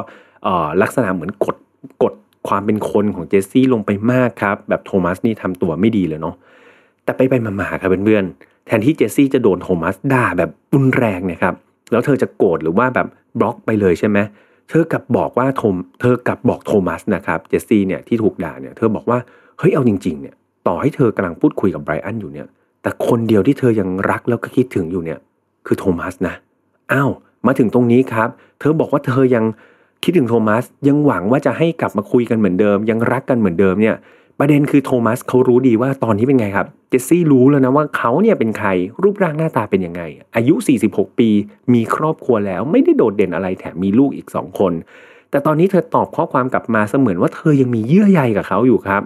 [0.82, 1.56] ลักษณะเหมือนกด
[2.02, 2.14] กด
[2.48, 6.34] ความเป็นคนของเจสซี่ลงไปมากครับ แบบโทมัสนี่ทำตัวไม่ดีเลยเนาะ
[7.04, 11.54] แต่ไปไปมาๆครับเพื่อนๆแทนที่เจสซี่จะโดนโทมัสด่าแบบรุนแรงเนี่ยครับ
[11.90, 13.06] แล้วเธอจะโกรธหรือว่าแบบ
[13.38, 14.18] บล็อกไปเลยใช่ไหม
[14.68, 19.18] เธอกลับบอกว่าโทมเธอกลับบอกโทมัสนะครับเจสซี่เนี่ยที่ถูกด่าเนี่ยเธอบอกว่า
[19.58, 20.34] เฮ้ยเอาจริงๆเนี่ย
[20.66, 22.46] ต่อให้เธอกำลังพูดคุยกับไบรอันอยู่เนี่ย
[22.82, 25.18] แต่คนเดียวที่เธอยังรักแล้วก็คิดถึงอยู่เนี่ย
[25.66, 26.34] คือโทมัสนะ
[26.92, 27.10] อ้าว
[27.46, 28.28] มาถึงตรงนี้ครับ
[28.60, 29.44] เธอบอกว่าเธอยัง
[30.02, 33.96] คิดถึงโทมัสยังหวังว่าจะให้กลับมาคุยกันเหมือนเดิม ยังรักกันเหมือนเดิมเนี่ย
[34.38, 38.68] ประเด็นคือโทมัสเขารู้ดีว่าตอนนี้เป็นไงครับ เจสซี่รู้แล้วนะว่าเขาเนี่ยเป็นใคร
[39.02, 40.02] รูปร่างหน้าตาเป็นยังไง
[40.36, 40.54] อายุ
[40.86, 41.28] 46 ปี
[41.74, 44.72] มีครอบครัวแล้วไม่ได้โดดเด่นอะไรแถมมีลูกอีก 2 คน
[45.30, 49.02] แต่ตอนนี้เธอตอบข้อความกลับมาเสมือนว่าเธอยังมีเยื่อใยกับเขาอยู่ครับ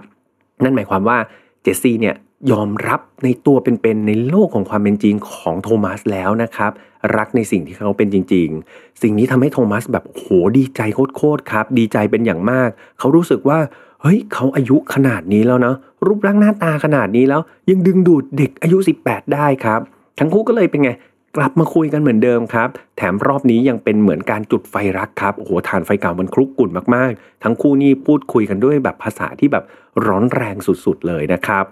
[0.63, 1.17] นั่นหมายความว่า
[1.63, 2.15] เจสซี่เนี่ย
[2.51, 6.71] ยอมรับในตัวเป็นๆในโลกของความเป็นจริงของโทมัสแล้วนะครับ
[7.17, 10.25] รักในสิ่งที่เขาเป็นจริง ๆ สิ่งนี้ทำให้โทมัสแบบโห
[10.57, 10.81] ดีใจ
[11.15, 13.59] โคตรๆครับ ดีใจเป็นอย่างมาก เขารู้สึกว่า
[14.01, 15.75] เฮ้ยเขาอายุขนาดนี้แล้วเนะ
[16.05, 19.79] รูปร่างหน้าตาขนาดนี้แล้ว ยังดึงดูดเด็กอายุ 18 ได้ครับ
[20.19, 20.91] ทั้งคู่ก็เลยเป็นไง
[21.37, 29.63] กลับมาคุยกันเหมือนเดิมครับ แถมรอบนี้ยังเป็นเหมือนการจุดไฟรักครับโอ้โหถ่านไฟเก่ามันคุกรุ่นมากๆ ทั้งคู่นี่พูดคุยกันด้วยแบบภาษาที่แบบ
[30.05, 31.65] ร้อนแรงสุดๆเลยนะครับ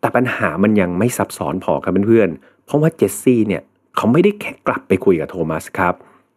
[0.00, 3.62] แต่ปัญหามันยังไม่ซับซ้อนพอครับเพื่อนๆ เพราะว่าเจสซี่เนี่ย
[3.96, 5.94] เขาไม่ได้แค่กลับไปคุยกับโทมัสครับ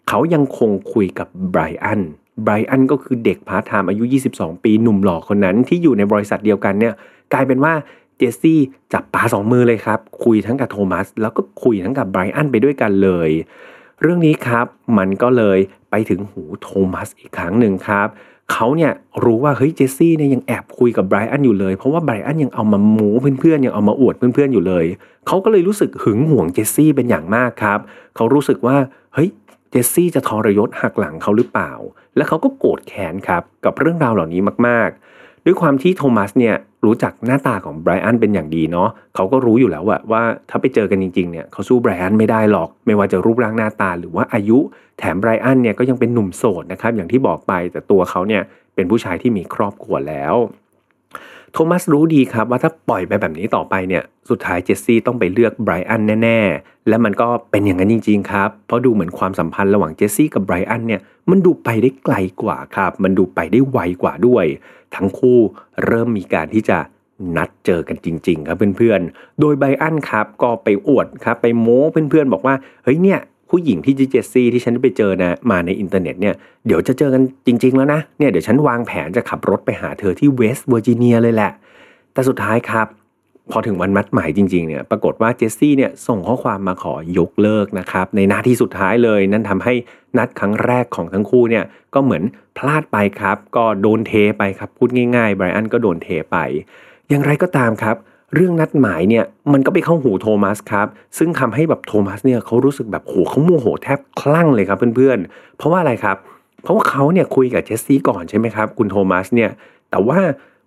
[0.08, 2.02] เขายังคงคุยกับไบรอัน
[2.43, 4.04] ไบรอันก็คือเด็กพาร์ทไทม์อายุ
[4.36, 6.93] 22 ปีหนุ่มหล่อคนนั้นที่อยู่ในบริษัทเดียวกันเนี่ย
[7.34, 7.73] กลายเป็นว่า
[8.17, 8.60] เจสซี่
[8.93, 13.30] จับปาสองมือเลยครับ คุยทั้งกับโทมัส แล้วก็คุยทั้งกับไบรอันไปด้วยกันเลย
[14.02, 14.65] เรื่องนี้ครับ
[14.97, 15.60] มันก็เลย
[15.91, 18.08] ไปถึงหูโทมัสอีกครั้งหนึ่งครับ
[18.53, 18.91] เขาเนี่ย
[19.23, 24.85] รู้ว่าเฮ้ยเจสซี่เนี่ยยังแอบคุยกับไบรอันอยู่เลย เพราะว่าไบรอันยังเอามาหมูเพื่อนๆยังเอามาอวดเพื่อนๆอยู่เลย
[25.27, 27.79] เขาก็เลยรู้สึกหึงหวงเจสซี่เป็นอย่างมากครับ
[28.15, 28.77] เขารู้สึกว่า
[29.13, 29.29] เฮ้ย
[29.71, 31.71] เจสซี่จะทรยศหักหลังเขาหรือเปล่า
[32.15, 44.59] และเขาก็โกรธแค้นครับกับเรื่องราวเหล่านี้มากๆ ด้วยความที่โทมัสเนี่ยรู้จักหน้าตาของไบรอันเป็นอย่างดีเนาะเขาก็รู้อยู่แล้วว่าว่าถ้าไปเจอกันจริงๆเนี่ยเขาสู้ไบรอันไม่ได้หรอก ไม่ว่าจะรูปร่างหน้าตาหรือว่าอายุ
[44.97, 48.41] แถมไบรอันเนี่ยก็ยังเป็นหนุ่มโสดนะครับอย่างที่บอกไปแต่ตัวเขาเนี่ย
[48.75, 50.36] เป็นผู้ชายที่มีครอบครัวแล้ว
[51.53, 64.45] โทมัสรู้ดีครับว่าถ้าปล่อยไปแบบนี้ต่อไปเนี่ยสุดท้ายเจสซี่ต้องไปเลือกไบรอันแน่ๆ และมันก็เป็นอย่างนั้นจริงๆครับ เพราะดูเหมือนความสัมพันธ์ระหว่างเจสซี่กับไบรอันเนี่ยมันดูไปได้ไกลกว่าครับ มันดูไปได้ไวกว่าด้วย
[64.95, 65.39] ทั้งคู่
[65.86, 66.77] เริ่มมีการที่จะ
[67.38, 73.19] นัดเจอกันจริง ๆ ครับเพื่อนๆ โดยไบรอันครับก็ไปอวดครับไปโม้เพื่อนๆ บอกว่าเฮ้ยเนี่ย
[73.55, 76.35] ผู้หญิงที่เจสซี่ที่ฉันไปเจอนะมาในอินเทอร์เน็ตเนี่ย
[76.67, 81.51] เดี๋ยวจะเจอกันจริง ๆ แล้วนะเนี่ยเดี๋ยวฉันวางแผนจะขับรถไปหาเธอที่เวสต์เวอร์จิเนียเลยแหละ
[82.13, 82.87] แต่สุดท้ายครับ
[83.51, 89.73] พอถึงวันนัดหมายจริง ๆ เนี่ยปรากฏว่าเจสซี่เนี่ยส่งข้อความมาขอยกเลิกนะครับ ในนาทีสุดท้ายเลย นั่นทำให้
[90.17, 91.63] นัดครั้งแรกของทั้งคู่เนี่ย
[91.93, 92.23] ก็เหมือน
[92.57, 96.37] พลาดไปครับ ก็โดนเทไปครับพูดง่ายๆไบรอันก็โดนเทไป
[97.09, 97.97] อย่างไรก็ตามครับ
[98.36, 106.17] เรื่องนัดหมายเนี่ยมันก็ไปเข้าหูโทมัสครับ ซึ่งทำให้แบบโทมัสเนี่ยเขารู้สึกแบบโหเขาโมโหแทบคลั่งเลยครับเพื่อนๆ เพราะว่าอะไรครับ
[106.63, 109.50] เพราะว่าเขาเนี่ยคุยกับเจสซี่ก่อนใช่ไหมครับ คุณโทมัสเนี่ย
[109.89, 110.19] แต่ว่า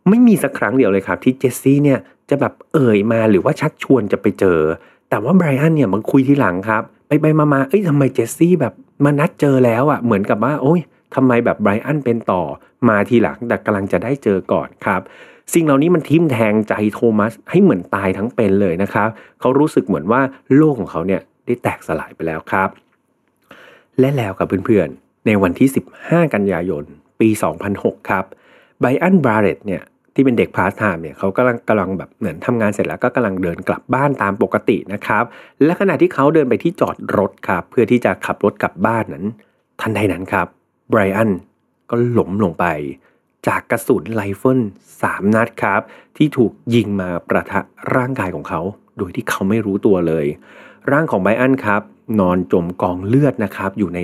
[0.09, 1.99] ไม่มีสักครั้งเดียวเลยครับ ที่เจสซี่เนี่ย
[2.31, 4.61] จะแบบเอ่ยมาหรือว่าชักชวนจะไปเจอ
[5.11, 8.75] แต่ว่าไบรอันเนี่ยมันคุยทีหลังครับ ไปไปมาๆเอ้ยทำไมเจสซี่แบบ
[9.05, 10.81] มานัดเจอแล้วอะ่ะเหมือนกับว่า โอ้ย
[11.15, 12.43] ทำไมแบบไบรอันเป็นต่อ
[12.89, 15.01] มาทีหลังแต่กำลังจะได้เจอก่อนครับ
[15.55, 19.09] สิ่งเหล่านี้มันทิ่มแทงใจโทมัสให้เหมือนตายทั้งเป็นเลยนะครับ
[19.41, 20.21] เขารู้สึกเหมือนว่า
[20.57, 22.69] โลกของเขาเนี่ยได้แตกสลายไปแล้วครับ
[24.01, 25.69] และแล้วกับเพื่อนๆ ในวันที่
[26.01, 26.85] 15 กันยายน
[27.21, 27.29] ปี
[27.69, 28.25] 2006 ครับ
[28.81, 29.83] ไบอันบราเรตเนี่ย
[30.15, 35.25] ที่เป็นเด็กพาร์ทไทม์เนี่ยเขากำลังกำลังแบบเหมือนทำงานเสร็จแล้วก็กำลังเดินกลับบ้านตามปกตินะครับ
[35.65, 39.25] และขณะที่เขาเดินไปที่จอดรถครับ เพื่อที่จะขับรถกลับบ้านนั้น
[39.81, 40.47] ทันใดนั้นครับ
[40.91, 41.31] ไบรอัน
[41.91, 42.65] ก็ล้มลงไป
[43.47, 44.61] จากกระสุนไรเฟิล
[45.03, 45.81] สามนัดครับ
[46.17, 47.61] ที่ถูกยิงมาปะทะ
[47.95, 48.61] ร่างกายของเขา
[48.99, 50.27] โดยที่เขาไม่รู้ตัวเลย
[50.91, 51.83] ร่างของไบรอันครับ
[52.21, 54.01] นอนจมกองเลือดนะครับ อยู่ใน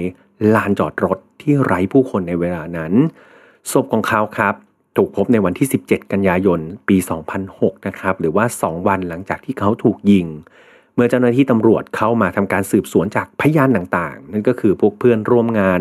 [0.55, 2.93] ลานจอดรถที่ไร้ผู้คนในเวลานั้น
[3.73, 4.55] ศพของเขาครับ
[4.97, 6.97] ถูกพบในวันที่ 17 กันยายน ปี
[7.43, 10.27] 2006 นะครับ หรือว่า 2 วันหลังจากที่เขาถูกยิง
[10.95, 15.81] เมื่อเจ้าหน้าที่ตำรวจเข้ามาทำการสืบสวนจากพยานต่างๆ นั่นก็คือพวกเพื่อนร่วมงาน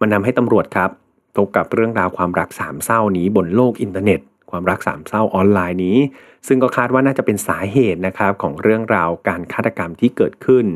[0.00, 0.90] มันทำให้ตำรวจครับ
[1.36, 5.98] พบกับเรื่องราวความรักสามเส้านี้บนโลกอินเทอร์เน็ต ความรักสามเส้าออนไลน์นี้
[6.46, 10.66] ซึ่งก็คาดว่าน่าจะเป็นสาเหตุนะครับของเรื่องราวการฆาตกรรมที่เกิดขึ้น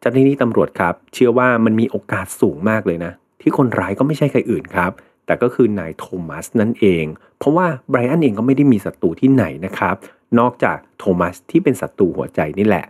[0.00, 4.92] เจ้าหน้าที่ตำรวจครับ เชื่อว่ามันมีโอกาสสูงมากเลยนะ ที่คนร้ายก็ไม่ใช่ใครอื่นครับ
[5.26, 7.04] แต่ก็คือนายโทมัสนั่นเอง
[7.38, 9.96] เพราะว่าไบรอันเองก็ไม่ได้มีศัตรูที่ไหนนะครับ
[10.38, 12.84] นอกจากโทมัสที่เป็นศัตรูหัวใจนี่แหละ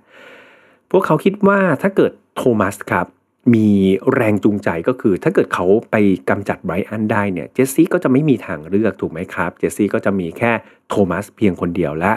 [0.91, 3.07] พวกเขาคิดว่าถ้าเกิดโทมัสครับ
[3.55, 3.69] มี
[4.15, 5.97] แรงจูงใจก็คือ ถ้าเกิดเขาไป
[6.31, 10.53] กำจัดไบรอันได้เนี่ยเจสซี่ก็จะไม่มีทางเลือกถูกไหมครับ เจสซี่ก็จะมีแค่
[10.89, 12.13] โทมัสเพียงคนเดียวและ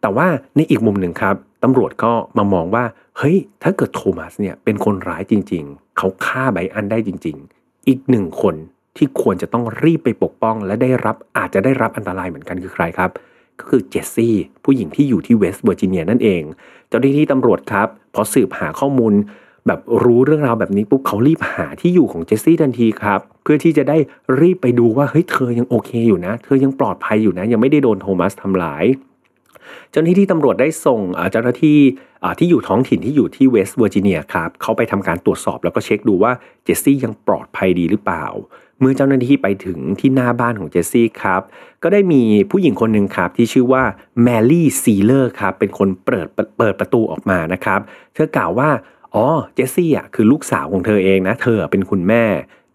[0.00, 2.84] แต่ว่าในอีกมุมหนึ่งครับตำรวจก็มามองว่า
[3.18, 8.54] เฮ้ยถ้าเกิดโทมัสเนี่ยเป็นคนร้ายจริง ๆ เขาฆ่าไบรอันได้จริง ๆ อีกหนึ่งคน
[8.96, 13.10] ที่ควรจะต้องรีบไปปกป้อง และได้รับอาจจะได้รับอันตรายเหมือนกันคือใครครับ
[13.58, 14.34] ก็คือเจสซี่
[14.64, 16.42] ผู้หญิงที่อยู่ที่เวสต์เวอร์จิเนียนั่นเอง
[16.88, 19.14] เจ้าหน้าที่ตำรวจครับพอสืบหาข้อมูล
[19.66, 23.96] แบบรู้เรื่องราวแบบนี้ปุ๊บเขารีบหาที่อยู่ของเจสซี่ทันทีครับ เพื่อที่จะได้
[24.40, 28.84] รีบไปดูว่าเฮ้ยเธอยังโอเคอยู่นะ เธอยังปลอดภัยอยู่นะ ยังไม่ได้โดนโทมัสทำร้าย
[29.90, 31.00] เจ้าหน้าที่ตำรวจได้ส่ง
[31.32, 31.78] เจ้าหน้าที่
[32.38, 36.32] ที่อยู่ท้องถิ่นที่อยู่ที่เวสต์เวอร์จิเนียครับเขาไปทำการตรวจสอบแล้วก็เช็คดูว่า
[36.64, 38.26] เจสซี่ยังปลอดภัยดีหรือเปล่า
[38.80, 41.42] เมื่อเจ้าหน้าที่ไปถึงที่หน้าบ้านของเจสซี่ครับ
[41.82, 43.82] ก็ได้มีผู้หญิงคนหนึ่งครับ ที่ชื่อว่า
[44.22, 46.26] แมรี่ซีเลอร์ครับเป็นคนเปิด
[46.58, 47.80] เปิดประตูออกมานะครับ
[48.14, 48.68] เธอกล่าวว่า
[49.16, 52.24] อ๋อ เจสซี่อะคือลูกสาวของเธอเองนะ เธอเป็นคุณแม่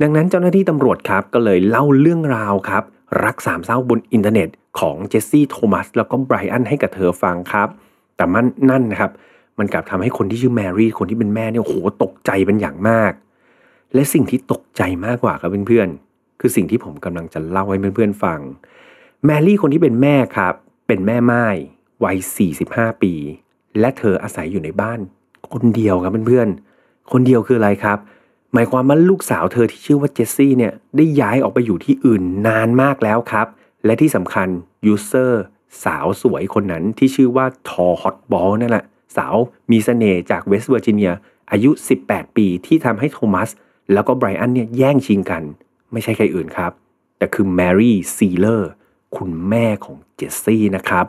[0.02, 2.84] ดังนั้นเจ้าหน้าที่ตำรวจครับก็เลยเล่าเรื่องราวครับ
[3.24, 4.50] รักสามเศร้าบนอินเทอร์เน็ต
[4.80, 7.68] ของเจสซี่โทมัสแล้วก็ไบรอันให้กับเธอฟังครับ
[8.16, 9.12] แต่มันนั่นนะครับ
[9.60, 13.14] มันกลับทำให้คนที่ชื่อแมรี่คนที่เป็นแม่เนี่ยโหตกใจเป็นอย่างมาก
[13.94, 18.40] และสิ่งที่ตกใจมากกว่าครับเพื่อนๆคือสิ่งที่ผมกำลังจะเล่าให้เพื่อนๆฟัง
[19.26, 20.54] แมรี่คนที่เป็นแม่ครับ
[20.88, 21.48] เป็นแม่ม่าย
[22.04, 22.18] วัย
[22.60, 23.14] 45 ปี
[23.80, 25.02] และเธออาศัยอยู่ในบ้าน
[25.54, 27.98] คนเดียวครับเพื่อนๆ คนเดียวคืออะไรครับ
[28.54, 33.48] หมายความว่าลูกสาวเธอที่ชื่อว่าเจสซี่เนี่ยได้ย้ายออกไปอยู่ที่อื่นนานมากแล้วครับ
[33.86, 34.48] และที่สำคัญ
[34.86, 35.44] user
[35.84, 38.86] สาวสวยคนนั้นที่ชื่อว่า tall hot blonde นั่นแหละ
[39.18, 39.36] สาว
[39.72, 41.12] มีเสน่ห์จากเวสต์เวอร์จิเนีย
[41.52, 41.72] อายุ
[42.04, 43.50] 18 ปีที่ทำให้โทมัส
[43.94, 45.44] แล้วก็ไบรอันเนี่ยแย่งชิงกัน
[45.92, 46.72] ไม่ใช่ใครอื่นครับ
[47.18, 48.70] แต่คือแมรี่ซีเลอร์
[49.18, 51.06] คุณแม่ของเจสซี่นะครับ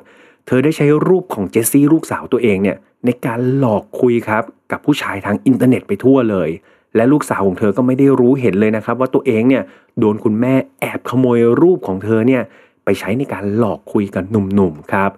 [0.47, 6.51] เธอได้ใช้รูปของเจสซี่ลูกสาวตัวเองเนี่ย ในการหลอกคุยครับกับผู้ชายทางอินเทอร์เน็ตไปทั่วเลย
[6.97, 9.63] และลูกสาวของเธอก็ไม่ได้รู้เห็นเลยนะครับ ว่าตัวเองเนี่ย
[9.99, 12.43] โดนคุณแม่แอบขโมยรูปของเธอเนี่ย
[12.85, 15.11] ไปใช้ในการหลอกคุยกับหนุ่มๆครับ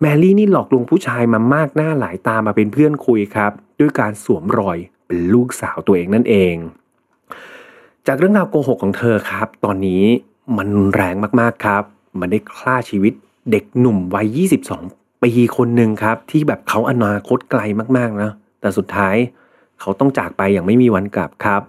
[0.00, 6.54] แมรี่นี่หลอกลวงผู้ชายมามากหน้าหลายตามาเป็นเพื่อนคุยครับ ด้วยการสวมรอยเป็นลูกสาวตัวเองนั่นเอง
[8.06, 10.02] จากเรื่องราวโกหกของเธอครับ ตอนนี้
[10.56, 11.82] มันแรงมากๆครับ
[12.20, 13.12] มันได้ฆ่าชีวิต
[13.50, 14.38] เด็กหนุ่มวัย
[14.72, 17.60] 22 ปีคนหนึ่งครับที่แบบเขาอนาคตไกล
[17.96, 19.16] มากๆนะแต่สุดท้าย
[19.80, 21.62] เขาต้องจากไปอย่างไม่มีวันกลับครับ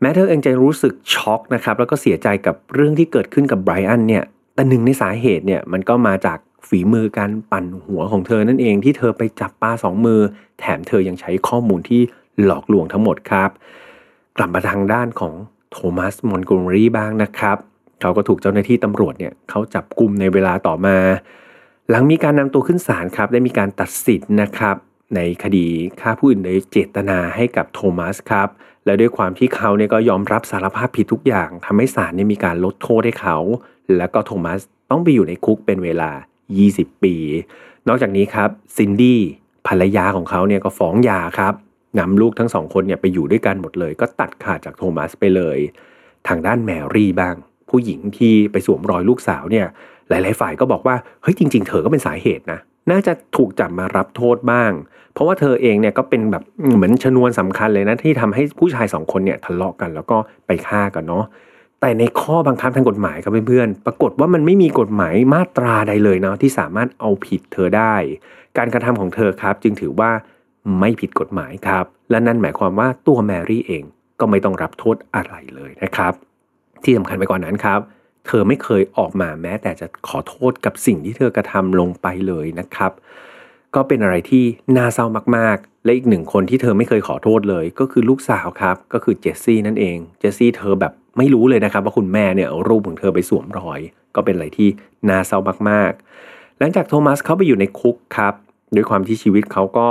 [0.00, 4.24] แม้เธอเองจะรู้สึกช็อกนะครับแล้วก็เสียใจกับเรื่องที่เกิดขึ้นกับไบรอันเนี่ย
[4.54, 10.20] แต่หนึ่งในสาเหตุเนี่ยมันก็มาจากฝีมือการปั่นหัวของเธอนั่นเองที่เธอไปจับปลาสองมือ
[10.58, 12.00] แถมเธอยังใช้ข้อมูลที่
[12.44, 13.50] หลอกลวงทั้งหมดครับ
[14.36, 15.34] กลับมาทางด้านของ
[15.72, 17.56] โทมัสมอนโกเมรีบ้างนะครับ
[18.00, 20.96] เขาก็ถูกเจ้าหน้าที่ตำรวจเนี่ยเขาจับกลุ่มในเวลาต่อมา
[21.90, 24.76] หลังมีการนำตัวขึ้นศาลครับได้มีการตัดสินนะครับ
[25.14, 25.66] ในคดี
[26.00, 28.48] ฆ่าผู้อื่นโดยเจตนาให้กับโทมัสครับ
[28.84, 33.36] และด้วยความที่เขาเนี่ยก็ยอมรับสารภาพผิดทุกอย่างทำให้ศาลเนี่ยมีการลดโทษให้เขา
[33.96, 36.10] แล้วก็โทมัสต้องไปอยู่ในคุกเป็นเวลา
[36.56, 37.14] 20 ปี
[37.88, 39.20] นอกจากนี้ครับซินดี้
[39.66, 41.54] ภรรยาของเขาเนี่ยก็ฟ้องหย่าครับ
[41.98, 45.58] นำลูกทั้งสองคนเนี่ยไปอยู่ด้วยกันหมดเลย ก็ตัดขาดจากโทมัสไปเลย
[46.28, 47.34] ทางด้านแมรี่บ้าง
[47.70, 49.66] ผู้หญิงที่ไปสวมรอยลูกสาวเนี่ย
[50.10, 52.58] หลาย ๆ ฝ่ายก็บอกว่าเฮ้ยจริง ๆ เธอก็เป็นสาเหตุนะ
[52.90, 54.72] น่าจะถูกจับมารับโทษบ้าง
[55.12, 56.42] เพราะว่าเธอเองเนี่ยก็เป็นแบบ
[56.76, 60.16] เหมือนชนวนสำคัญเลยนะที่ทำให้ผู้ชายสองคนเนี่ยทะเลาะกันแล้วก็
[60.46, 61.24] ไปฆ่ากันเนาะ
[61.80, 67.94] แต่ในข้อบังคับทางกฎหมายครับเพื่อนๆ ปรากฏว่ามันไม่มีกฎหมายมาตราใดเลยเนาะที่สามารถเอาผิดเธอได้
[68.58, 70.10] การกระทำของเธอครับ จึงถือว่า
[70.80, 73.84] ไม่ผิดกฎหมายครับ และนั่นหมายความว่าตัวแมรี่เอง
[74.20, 76.12] ก็ไม่ต้องรับโทษอะไรเลยนะครับ
[76.84, 77.80] ที่สำคัญไปกว่านั้นครับ
[78.26, 82.92] เธอไม่เคยออกมาแม้ แต่จะขอโทษกับสิ่งที่เธอกระทำลงไปเลยนะครับ
[83.74, 84.44] ก็เป็นอะไรที่
[84.76, 93.80] น่าเศร้ามากๆ และอีกหนึ่งคนที่เธอไม่เคยขอโทษเลย ก็คือลูกสาวครับ ก็คือเจสซี่นั่นเอง เจสซี่เธอแบบไม่รู้เลยนะครับ ว่าคุณแม่เนี่ยเอารูปของเธอไปสวมรอย
[94.14, 94.68] ก็เป็นอะไรที่
[95.08, 95.38] น่าเศร้า
[95.70, 98.34] มากๆ หลังจากโทมัสเขาไปอยู่ในคุกครับ
[98.74, 99.86] ด้วยความที่ชีวิตเขาก็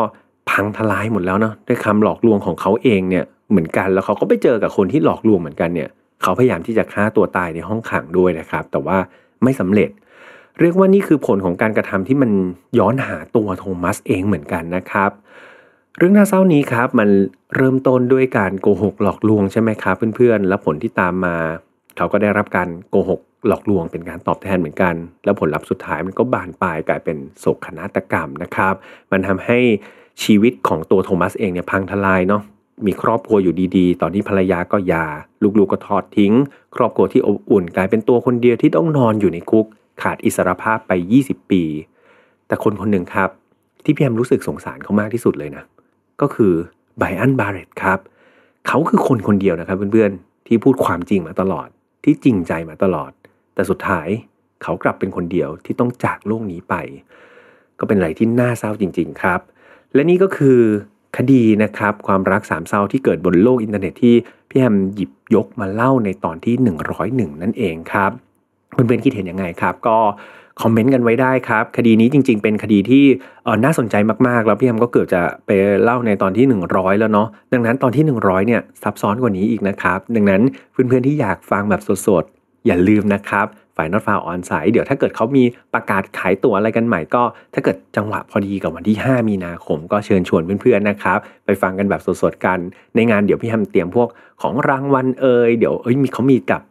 [0.50, 5.90] พังทลายหมดแล้วเนาะด้วยคำหลอกลวงของเขาเองเนี่ยเหมือนกันแล้วเขาก็ไปเจอกับคนที่หลอกลวงเหมือนกันเนี่ย
[6.22, 8.98] เขาพยายามที่จะฆ่าตัวตายในห้องขังด้วยนะครับ แต่ว่า
[9.44, 9.90] ไม่สำเร็จ
[10.60, 12.32] เรียกว่านี่คือผลของการกระทำที่มัน
[12.80, 15.12] ย้อนหาตัวโทมัสเองเหมือนกันนะครับ
[15.98, 17.10] เรื่องน่าเศร้านี้ครับมัน
[17.56, 21.36] เริ่มต้นด้วยการโกหกหลอกลวงใช่ไหมครับเพื่อนๆ แล้วผลที่ตามมา
[21.98, 28.74] เขาก็ได้รับการโกหกหลอกลวงเป็นการตอบแทนเหมือนกัน แล้วผลลัพธ์สุดท้ายมันก็บานปลายกลายเป็นโศกนาฏกรรมนะครับ
[29.12, 29.60] มันทำให้
[30.24, 32.42] ชีวิตของตัวโทมัสเองเนี่ยพังทลายเนาะ
[32.86, 35.06] มีครอบครัวอยู่ดีๆ ตอนนี้ภรรยาก็ยา
[35.44, 36.34] ลูกๆก็ทอดทิ้ง
[36.76, 39.66] ครอบครัวที่อบอุ่นกลายเป็นตัวคนเดียวที่ต้องนอนอยู่ในคุก
[40.02, 40.92] ขาดอิสรภาพไป
[41.24, 41.64] 20 ปี
[42.48, 43.30] แต่คนคนหนึ่งครับ
[43.84, 45.64] ที่พี่แอมรู้สึกสงสารเขามากที่สุดเลยนะ
[46.22, 46.54] ก็คือ
[46.98, 48.00] ไบอันบาร์เรตครับ
[48.68, 51.68] เขาคือคนคนเดียวนะครับเพื่อนๆ ที่พูดความจริงมาตลอด
[52.04, 53.12] ที่จริงใจมาตลอด
[53.54, 54.08] แต่สุดท้าย
[54.64, 56.76] เขากลับเป็นคนเดียวที่ต้องจากโลกนี้ไป
[57.80, 59.40] ก็เป็นอะไรที่น่าเศร้าจริง ๆ ครับ
[59.94, 60.60] และนี่ก็คือ
[61.18, 64.16] คดีนะครับความรักสามเศร้าที่เกิดบนโลกอินเทอร์เน็ตที่
[64.50, 66.56] พี่แฮมหยิบยกมาเล่าในตอนที่
[66.98, 68.12] 101 นั่นเองครับ
[68.72, 69.98] เพื่อนๆคิดเห็นยังไงครับ ก็
[70.62, 73.06] คอมเมนต์กันไว้ได้ครับ คดีนี้จริง ๆ เป็นคดีที่
[73.64, 73.96] น่าสนใจ
[74.28, 75.50] มากๆ แล้วพี่แฮมก็เกือบจะไป
[75.84, 80.42] เล่าในตอนที่ 100 แล้วเนาะดังนั้นตอนที่ 100 เนี่ยซับซ้อนกว่านี้อีกนะครับ ดังนั้น
[80.72, 92.60] เพื่อนๆที่อยากฟังแบบสดๆอย่าลืมนะครับ ฝ่ายนอตฟาวออนไซต์เดี๋ยวถ้าเกิดเขามีประกาศขายตั๋วอะไรกันใหม่ก็ ถ้าเกิดจังหวะพอดีกับวันที่ 5 มีนาคม ก็เชิญชวนเพื่อนๆนะครับ ไปฟังกันแบบสดๆกัน
[92.96, 94.08] ในงานเดี๋ยวพี่แฮมเตรียมพวก
[94.42, 96.62] ของรางวัลเอ่ยเดี๋ยวเอ้ยมีเขามีกับ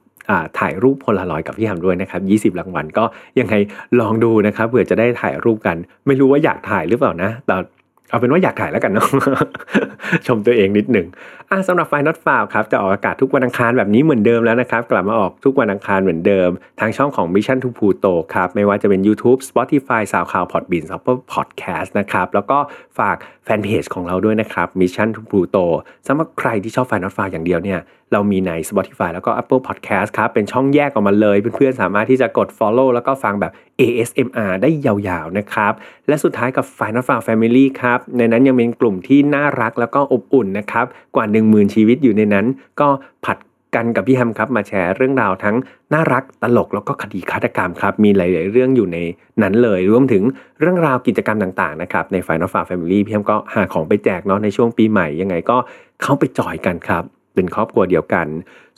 [0.59, 3.05] ถ่ายรูปโพลารอยกับพี่แฮมด้วยนะครับ20 รางวัลก็
[3.40, 3.55] ยังไง
[4.01, 7.57] ลองดูนะครับเผื่อจะได้ถ่ายรูปกัน ไม่รู้ว่าอยากถ่ายหรือเปล่านะแต่
[8.11, 9.09] เอาเป็นว่าอยากถ่ายแล้วกันเนาะ
[10.27, 11.07] ชมตัวเองนิดหนึ่ง
[11.51, 22.59] อะสำหรับไฟนอตฟาวครับจะออกอากาศทุกวันอังคารแบบนี้เหมือนเดิมแล้วนะครับ กลับมาออกทุกวันอังคารเหมือนเดิม ทางช่องของ Mission to Pluto ครับ ไม่ว่าจะเป็น YouTube Spotify SoundCloud Podbean Apple Podcast นะครับ แล้วก็
[22.99, 25.65] ฝากแฟนเพจของเราด้วยนะครับ Mission to Pluto
[26.07, 27.81] สำหรับใครที่ชอบไฟนอตฟาวอย่างเดียวเนี่ย
[28.13, 35.73] เรามีใน Spotify แล้วก็ Apple Podcast ครับ เป็นช่องแยกออกมาเลย เพื่อนๆ สามารถที่จะกด follow แล้วก็ฟังแบบ ASMR ได้ยาวๆ นะครับ
[36.09, 42.46] และสุดท้ายกับ Final f a r Family ครับ ในนั้นยังเป็นกลุ่มที่น่ารักแล้วก็อบอุ่นนะครับ กว่า10,000 ชีวิตอยู่ในนั้น
[42.81, 42.88] ก็
[43.25, 43.38] ผัด
[43.75, 45.57] กันกับพี่แฮมครับมาแชร์เรื่องราวทั้ง
[45.92, 48.99] น่ารักตลกแล้วก็คดีฆาตกรรมครับ มีหลาย ๆ เรื่องอยู่ใน
[49.42, 50.22] นั้นเลย รวมถึง
[50.61, 55.57] เรื่องราวกิจกรรมต่าง ๆ นะครับ ใน Final Farm Family พี่แฮมก็หาของไปแจกเนาะในช่วงปีใหม่ยังไงก็
[56.03, 57.03] เข้าไปจอยกันครับ
[57.35, 58.27] เป็นครอบครัวเดียวกัน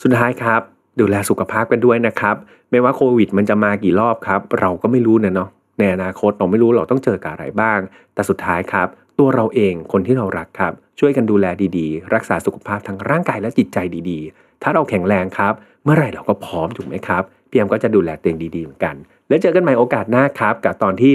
[0.02, 0.60] สุดท้ายครับ
[1.00, 2.36] ดูแลสุขภาพกันด้วยนะครับ
[2.70, 7.78] ไม่ว่าโควิดมันจะมากี่รอบครับ เราก็ไม่รู้นะเนาะในอนาคตเราไม่รู้เราต้องเจอกับอะไรบ้าง
[8.14, 8.88] แต่สุดท้ายครับ
[9.18, 11.46] ตัวเราเองคนที่เรารักครับ ช่วยกันดูแล
[11.78, 13.78] ดีๆ รักษาสุขภาพทั้งร่างกายและจิตใจ
[14.10, 15.54] ดีๆ ถ้าเราแข็งแรงครับ
[15.84, 18.94] เมื่อไหร่เราก็พร้อมถูกไหมครับพี่แอมก็จะดูแลตัวเองดีๆเหมือนกัน
[19.28, 21.12] แล้วเจอกันใหม่โอกาสหน้าครับ กับตอนที่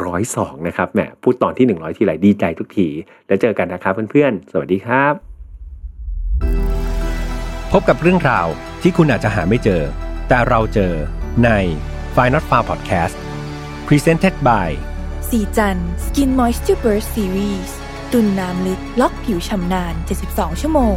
[0.00, 2.88] 102 นะครับแหมพูดตอนที่ 100 ทีไรดีใจทุกที
[3.26, 5.14] แล้วเจอกันนะครับเพื่อนๆ สวัสดีครับ
[7.72, 8.46] พบกับเรื่องราว
[8.82, 9.82] ที่คุณอาจจะหาไม่เจอ
[10.28, 10.92] แต่เราเจอ
[11.44, 11.50] ใน
[12.14, 13.16] f i n a l f a r Podcast
[13.86, 14.70] Presented by
[15.30, 17.76] สีจันสกินมอยส์เจอร์เบิร์ซีรีส์
[18.12, 19.94] ตุนน้ำลึกล็อกผิวชำนาน
[20.28, 20.96] 72 ชั่วโมง